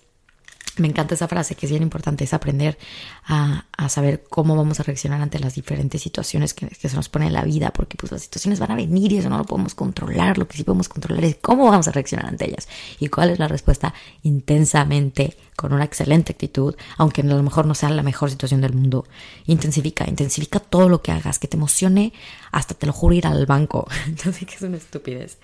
me 0.81 0.88
encanta 0.88 1.15
esa 1.15 1.27
frase 1.27 1.55
que 1.55 1.65
es 1.65 1.72
bien 1.72 1.84
importante, 1.84 2.24
es 2.24 2.34
aprender 2.34 2.77
a, 3.25 3.65
saber 3.89 4.24
cómo 4.29 4.55
vamos 4.55 4.79
a 4.79 4.84
reaccionar 4.84 5.22
ante 5.22 5.39
las 5.39 5.55
diferentes 5.55 6.01
situaciones 6.01 6.53
que, 6.53 6.67
se 6.74 6.96
nos 6.96 7.10
pone 7.10 7.27
en 7.27 7.34
la 7.34 7.43
vida, 7.43 7.72
porque 7.72 7.98
pues 7.98 8.12
las 8.12 8.24
situaciones 8.24 8.60
van 8.60 8.72
a 8.72 8.75
venir 8.75 9.12
y 9.12 9.17
eso 9.17 9.29
no 9.29 9.38
lo 9.38 9.46
podemos 9.46 9.75
controlar, 9.75 10.38
lo 10.38 10.48
que 10.48 10.57
sí 10.57 10.63
podemos 10.63 10.89
controlar 10.89 11.24
es 11.24 11.38
cómo 11.38 11.69
vamos 11.69 11.88
a 11.88 11.91
reaccionar 11.91 12.25
ante 12.25 12.46
ellas 12.46 12.67
y 13.00 13.07
cuál 13.07 13.29
es 13.29 13.39
la 13.39 13.48
respuesta 13.48 13.93
intensamente, 14.24 15.38
con 15.55 15.74
una 15.74 15.86
excelente 15.86 16.34
actitud, 16.34 16.75
aunque 16.98 17.22
a 17.22 17.25
lo 17.25 17.41
mejor 17.43 17.65
no 17.65 17.75
sea 17.75 17.89
la 17.89 18.03
mejor 18.03 18.29
situación 18.29 18.62
del 18.62 18.74
mundo, 18.74 19.05
intensifica, 19.46 20.05
intensifica 20.07 20.60
todo 20.60 20.89
lo 20.89 21.01
que 21.01 21.12
hagas, 21.12 21.39
que 21.39 21.48
te 21.48 21.57
emocione, 21.57 22.13
hasta 22.51 22.74
te 22.74 22.86
lo 22.86 22.93
juro 22.93 23.15
ir 23.15 23.27
al 23.27 23.46
banco, 23.46 23.88
yo 24.24 24.31
sé 24.31 24.46
que 24.46 24.55
es 24.55 24.62
una 24.62 24.77
estupidez, 24.77 25.38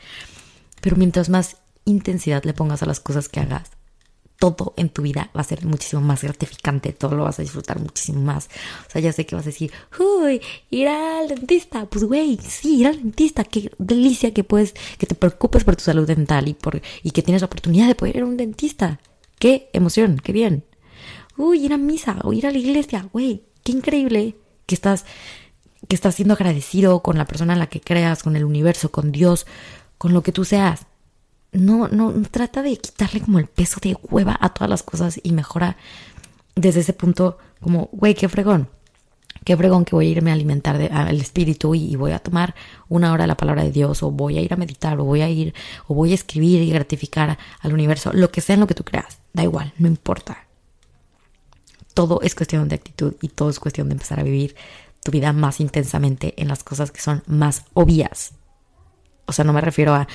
pero 0.81 0.95
mientras 0.97 1.29
más 1.29 1.57
intensidad 1.85 2.43
le 2.43 2.53
pongas 2.53 2.83
a 2.83 2.85
las 2.85 2.99
cosas 2.99 3.29
que 3.29 3.39
hagas, 3.39 3.71
todo 4.51 4.73
en 4.75 4.89
tu 4.89 5.03
vida 5.03 5.29
va 5.33 5.39
a 5.39 5.45
ser 5.45 5.65
muchísimo 5.65 6.01
más 6.01 6.21
gratificante, 6.21 6.91
todo 6.91 7.15
lo 7.15 7.23
vas 7.23 7.39
a 7.39 7.43
disfrutar 7.43 7.79
muchísimo 7.79 8.19
más. 8.19 8.49
O 8.85 8.91
sea, 8.91 8.99
ya 8.99 9.13
sé 9.13 9.25
que 9.25 9.37
vas 9.37 9.45
a 9.45 9.51
decir, 9.51 9.71
uy, 9.97 10.41
ir 10.69 10.89
al 10.89 11.29
dentista, 11.29 11.85
pues 11.85 12.03
güey, 12.03 12.37
sí, 12.45 12.79
ir 12.81 12.87
al 12.87 12.97
dentista, 12.97 13.45
qué 13.45 13.71
delicia 13.77 14.33
que 14.33 14.43
puedes, 14.43 14.73
que 14.97 15.05
te 15.05 15.15
preocupes 15.15 15.63
por 15.63 15.77
tu 15.77 15.83
salud 15.85 16.05
dental 16.05 16.49
y, 16.49 16.55
por, 16.55 16.81
y 17.03 17.11
que 17.11 17.21
tienes 17.21 17.41
la 17.41 17.45
oportunidad 17.45 17.87
de 17.87 17.95
poder 17.95 18.17
ir 18.17 18.23
a 18.23 18.25
un 18.25 18.35
dentista. 18.35 18.99
Qué 19.39 19.69
emoción, 19.71 20.19
qué 20.21 20.33
bien. 20.33 20.65
Uy, 21.37 21.63
ir 21.63 21.71
a 21.71 21.77
misa 21.77 22.19
o 22.23 22.33
ir 22.33 22.45
a 22.45 22.51
la 22.51 22.57
iglesia, 22.57 23.07
güey, 23.13 23.43
qué 23.63 23.71
increíble 23.71 24.35
que 24.65 24.75
estás, 24.75 25.05
que 25.87 25.95
estás 25.95 26.15
siendo 26.15 26.33
agradecido 26.33 27.01
con 27.01 27.17
la 27.17 27.25
persona 27.25 27.53
en 27.53 27.59
la 27.59 27.67
que 27.67 27.79
creas, 27.79 28.23
con 28.23 28.35
el 28.35 28.43
universo, 28.43 28.91
con 28.91 29.13
Dios, 29.13 29.47
con 29.97 30.13
lo 30.13 30.21
que 30.21 30.33
tú 30.33 30.43
seas 30.43 30.85
no, 31.53 31.87
no, 31.87 32.13
trata 32.29 32.61
de 32.61 32.77
quitarle 32.77 33.21
como 33.21 33.39
el 33.39 33.47
peso 33.47 33.79
de 33.81 33.97
hueva 34.09 34.37
a 34.39 34.49
todas 34.49 34.69
las 34.69 34.83
cosas 34.83 35.19
y 35.21 35.31
mejora 35.31 35.77
desde 36.55 36.81
ese 36.81 36.93
punto 36.93 37.37
como, 37.61 37.89
güey, 37.91 38.13
qué 38.15 38.27
fregón, 38.27 38.69
qué 39.45 39.55
fregón 39.55 39.85
que 39.85 39.95
voy 39.95 40.07
a 40.07 40.09
irme 40.09 40.31
a 40.31 40.33
alimentar 40.33 40.75
al 40.91 41.19
espíritu 41.19 41.75
y, 41.75 41.95
voy 41.95 42.11
a 42.11 42.19
tomar 42.19 42.55
una 42.89 43.11
hora 43.13 43.27
la 43.27 43.37
palabra 43.37 43.63
de 43.63 43.71
Dios 43.71 44.03
o 44.03 44.11
voy 44.11 44.37
a 44.37 44.41
ir 44.41 44.53
a 44.53 44.57
meditar 44.57 44.99
o 44.99 45.05
voy 45.05 45.21
a 45.21 45.29
ir 45.29 45.53
o 45.87 45.93
voy 45.93 46.11
a 46.11 46.15
escribir 46.15 46.61
y 46.61 46.69
gratificar 46.69 47.37
al 47.59 47.73
universo, 47.73 48.11
lo 48.13 48.31
que 48.31 48.41
sea 48.41 48.55
en 48.55 48.61
lo 48.61 48.67
que 48.67 48.75
tú 48.75 48.83
creas, 48.83 49.19
da 49.33 49.43
igual, 49.43 49.73
no 49.77 49.87
importa. 49.87 50.47
Todo 51.93 52.21
es 52.21 52.33
cuestión 52.33 52.67
de 52.67 52.75
actitud 52.75 53.15
y 53.21 53.27
todo 53.29 53.49
es 53.49 53.59
cuestión 53.59 53.87
de 53.89 53.93
empezar 53.93 54.19
a 54.19 54.23
vivir 54.23 54.55
tu 55.03 55.11
vida 55.11 55.31
más 55.33 55.59
intensamente 55.59 56.33
en 56.37 56.47
las 56.47 56.63
cosas 56.63 56.91
que 56.91 57.01
son 57.01 57.23
más 57.27 57.65
obvias. 57.73 58.33
O 59.25 59.31
sea, 59.31 59.45
no 59.45 59.53
me 59.53 59.61
refiero 59.61 59.93
a, 59.93 60.07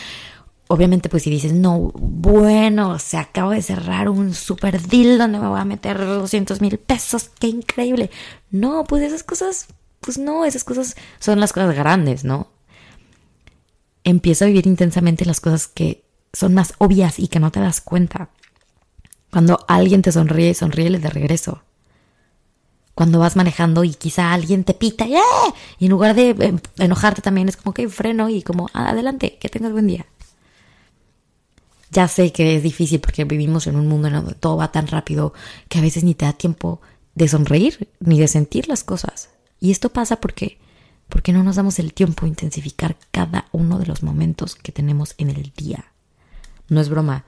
obviamente 0.69 1.09
pues 1.09 1.25
si 1.25 1.31
dices, 1.31 1.53
no, 1.53 1.91
bueno, 1.95 2.99
se 2.99 3.17
acaba 3.17 3.55
de 3.55 3.63
cerrar 3.63 4.09
un 4.09 4.35
super 4.35 4.81
deal 4.81 5.19
donde 5.19 5.41
me 5.41 5.49
voy 5.49 5.59
a 5.59 5.65
meter 5.65 5.99
200 5.99 6.61
mil 6.61 6.79
pesos, 6.79 7.31
qué 7.41 7.49
increíble. 7.49 8.11
No, 8.51 8.85
pues 8.85 9.03
esas 9.03 9.23
cosas, 9.23 9.67
pues 10.01 10.19
no, 10.19 10.45
esas 10.45 10.65
cosas 10.65 10.97
son 11.19 11.41
las 11.41 11.53
cosas 11.53 11.75
grandes, 11.75 12.23
¿no? 12.25 12.49
Empieza 14.05 14.45
a 14.45 14.49
vivir 14.49 14.67
intensamente 14.67 15.25
las 15.25 15.41
cosas 15.41 15.67
que 15.67 16.05
son 16.33 16.55
más 16.55 16.75
obvias 16.79 17.19
y 17.19 17.29
que 17.29 17.41
no 17.41 17.51
te 17.51 17.61
das 17.61 17.81
cuenta. 17.81 18.29
Cuando 19.31 19.65
alguien 19.69 20.03
te 20.03 20.13
sonríe, 20.13 20.55
sonríele 20.55 20.99
de 20.99 21.11
regreso. 21.11 21.63
Cuando 22.95 23.21
vas 23.21 23.37
manejando 23.37 23.85
y 23.85 23.95
quizá 23.95 24.33
alguien 24.33 24.65
te 24.65 24.75
pita 24.75 25.07
¡eh! 25.07 25.21
y 25.79 25.87
en 25.87 25.91
lugar 25.91 26.15
de 26.15 26.31
eh, 26.31 26.55
enojarte 26.79 27.23
también 27.23 27.49
es 27.49 27.57
como 27.57 27.73
que 27.73 27.89
freno 27.89 28.29
y 28.29 28.43
como 28.43 28.69
adelante, 28.75 29.39
que 29.41 29.49
tengas 29.49 29.73
buen 29.73 29.87
día. 29.87 30.07
Ya 31.91 32.09
sé 32.09 32.33
que 32.33 32.57
es 32.57 32.63
difícil 32.63 33.01
porque 33.01 33.25
vivimos 33.25 33.67
en 33.67 33.77
un 33.77 33.87
mundo 33.87 34.09
en 34.09 34.15
donde 34.15 34.35
todo 34.35 34.57
va 34.57 34.73
tan 34.73 34.87
rápido 34.87 35.33
que 35.69 35.79
a 35.79 35.83
veces 35.83 36.05
ni 36.05 36.15
te 36.15 36.27
da 36.27 36.33
tiempo 36.33 36.81
de 37.15 37.29
sonreír 37.29 37.89
ni 38.01 38.21
de 38.21 38.29
sentir 38.29 38.69
las 38.69 38.85
cosas. 38.85 39.31
Y 39.61 39.71
esto 39.71 39.89
pasa 39.89 40.21
porque 40.21 40.59
porque 41.09 41.33
no 41.33 41.43
nos 41.43 41.57
damos 41.57 41.79
el 41.79 41.95
tiempo 41.95 42.27
a 42.27 42.29
intensificar 42.29 42.97
cada 43.11 43.47
uno 43.53 43.79
de 43.79 43.87
los 43.87 44.03
momentos 44.03 44.55
que 44.55 44.73
tenemos 44.73 45.15
en 45.19 45.31
el 45.31 45.53
día. 45.57 45.87
No 46.69 46.81
es 46.81 46.91
broma. 46.91 47.25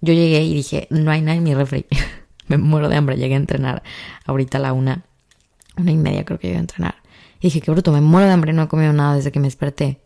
Yo 0.00 0.14
llegué 0.14 0.44
y 0.44 0.54
dije, 0.54 0.86
no 0.90 1.10
hay 1.10 1.20
nada 1.20 1.36
en 1.36 1.42
mi 1.42 1.54
refri. 1.54 1.86
me 2.46 2.56
muero 2.56 2.88
de 2.88 2.96
hambre. 2.96 3.16
Llegué 3.16 3.34
a 3.34 3.38
entrenar 3.38 3.82
ahorita 4.26 4.58
a 4.58 4.60
la 4.60 4.72
una, 4.72 5.04
una 5.76 5.90
y 5.90 5.96
media 5.96 6.24
creo 6.24 6.38
que 6.38 6.46
llegué 6.46 6.58
a 6.58 6.60
entrenar. 6.60 6.94
Y 7.40 7.48
dije, 7.48 7.60
qué 7.60 7.70
bruto, 7.70 7.90
me 7.92 8.00
muero 8.00 8.26
de 8.26 8.32
hambre, 8.32 8.52
no 8.52 8.62
he 8.62 8.68
comido 8.68 8.92
nada 8.92 9.16
desde 9.16 9.32
que 9.32 9.40
me 9.40 9.46
desperté. 9.46 10.00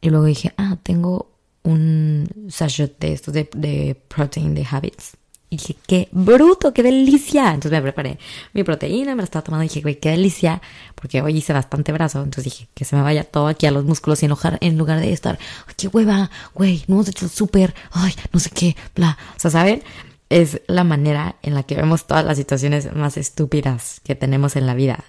Y 0.00 0.10
luego 0.10 0.24
dije, 0.24 0.52
ah, 0.56 0.78
tengo 0.82 1.31
un 1.64 2.48
sachet 2.48 2.98
de 2.98 3.12
estos 3.12 3.34
de, 3.34 3.96
protein 4.08 4.54
de 4.54 4.66
habits. 4.68 5.16
Y 5.48 5.56
dije, 5.56 5.76
qué 5.86 6.08
bruto, 6.12 6.72
qué 6.72 6.82
delicia. 6.82 7.52
Entonces 7.52 7.72
me 7.72 7.82
preparé 7.82 8.18
mi 8.54 8.64
proteína, 8.64 9.14
me 9.14 9.20
la 9.20 9.24
estaba 9.24 9.44
tomando 9.44 9.64
y 9.64 9.68
dije, 9.68 9.82
güey, 9.82 9.96
qué 9.96 10.10
delicia. 10.10 10.62
Porque 10.94 11.20
hoy 11.20 11.36
hice 11.36 11.52
bastante 11.52 11.92
brazo. 11.92 12.22
Entonces 12.22 12.44
dije, 12.44 12.68
que 12.74 12.86
se 12.86 12.96
me 12.96 13.02
vaya 13.02 13.24
todo 13.24 13.48
aquí 13.48 13.66
a 13.66 13.70
los 13.70 13.84
músculos 13.84 14.22
y 14.22 14.26
enojar 14.26 14.56
en 14.62 14.78
lugar 14.78 15.00
de 15.00 15.12
estar, 15.12 15.38
qué 15.76 15.88
hueva, 15.88 16.30
güey, 16.54 16.84
no 16.86 16.96
hemos 16.96 17.08
hecho 17.08 17.28
súper, 17.28 17.74
ay, 17.90 18.14
no 18.32 18.40
sé 18.40 18.50
qué, 18.50 18.76
bla. 18.94 19.18
O 19.36 19.40
sea, 19.40 19.50
¿saben? 19.50 19.82
Es 20.30 20.62
la 20.68 20.84
manera 20.84 21.36
en 21.42 21.54
la 21.54 21.64
que 21.64 21.76
vemos 21.76 22.06
todas 22.06 22.24
las 22.24 22.38
situaciones 22.38 22.94
más 22.94 23.18
estúpidas 23.18 24.00
que 24.04 24.14
tenemos 24.14 24.56
en 24.56 24.66
la 24.66 24.72
vida. 24.72 25.04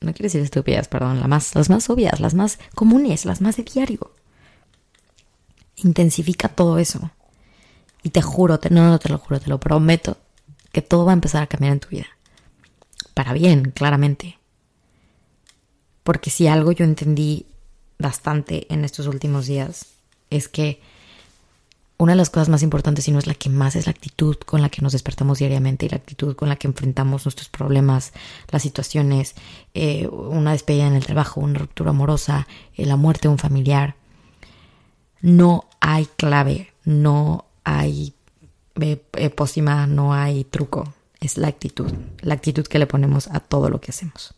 No 0.00 0.12
quiero 0.12 0.26
decir 0.26 0.42
estúpidas, 0.42 0.86
perdón, 0.86 1.18
las 1.18 1.28
más, 1.28 1.54
las 1.56 1.68
más 1.68 1.90
obvias, 1.90 2.20
las 2.20 2.34
más 2.34 2.60
comunes, 2.76 3.24
las 3.24 3.40
más 3.40 3.56
de 3.56 3.64
diario 3.64 4.12
intensifica 5.76 6.48
todo 6.48 6.78
eso. 6.78 7.10
Y 8.02 8.10
te 8.10 8.22
juro, 8.22 8.58
no, 8.70 8.90
no 8.90 8.98
te 8.98 9.08
lo 9.08 9.18
juro, 9.18 9.40
te 9.40 9.48
lo 9.48 9.58
prometo, 9.58 10.16
que 10.72 10.82
todo 10.82 11.04
va 11.04 11.12
a 11.12 11.14
empezar 11.14 11.42
a 11.42 11.46
cambiar 11.46 11.72
en 11.72 11.80
tu 11.80 11.88
vida. 11.88 12.06
Para 13.14 13.32
bien, 13.32 13.70
claramente. 13.70 14.38
Porque 16.02 16.30
si 16.30 16.46
algo 16.46 16.72
yo 16.72 16.84
entendí 16.84 17.46
bastante 17.98 18.66
en 18.72 18.84
estos 18.84 19.06
últimos 19.06 19.46
días 19.46 19.86
es 20.30 20.48
que 20.48 20.80
una 21.96 22.12
de 22.12 22.16
las 22.16 22.28
cosas 22.28 22.48
más 22.48 22.62
importantes, 22.62 23.06
y 23.06 23.12
no 23.12 23.20
es 23.20 23.26
la 23.26 23.34
que 23.34 23.48
más, 23.48 23.76
es 23.76 23.86
la 23.86 23.92
actitud 23.92 24.36
con 24.36 24.60
la 24.60 24.68
que 24.68 24.82
nos 24.82 24.92
despertamos 24.92 25.38
diariamente 25.38 25.86
y 25.86 25.88
la 25.88 25.96
actitud 25.96 26.34
con 26.34 26.48
la 26.48 26.56
que 26.56 26.66
enfrentamos 26.66 27.24
nuestros 27.24 27.48
problemas, 27.48 28.12
las 28.50 28.62
situaciones, 28.62 29.34
eh, 29.74 30.08
una 30.08 30.52
despedida 30.52 30.88
en 30.88 30.94
el 30.94 31.06
trabajo, 31.06 31.40
una 31.40 31.60
ruptura 31.60 31.90
amorosa, 31.90 32.48
eh, 32.76 32.84
la 32.84 32.96
muerte 32.96 33.28
de 33.28 33.32
un 33.32 33.38
familiar 33.38 33.94
no 35.24 35.64
hay 35.80 36.04
clave, 36.04 36.74
no 36.84 37.46
hay 37.64 38.12
eh, 38.78 39.02
eh, 39.14 39.30
pócima, 39.30 39.86
no 39.86 40.12
hay 40.12 40.44
truco. 40.44 40.92
es 41.18 41.38
la 41.38 41.48
actitud, 41.48 41.90
la 42.20 42.34
actitud 42.34 42.66
que 42.66 42.78
le 42.78 42.86
ponemos 42.86 43.28
a 43.28 43.40
todo 43.40 43.70
lo 43.70 43.80
que 43.80 43.90
hacemos. 43.90 44.34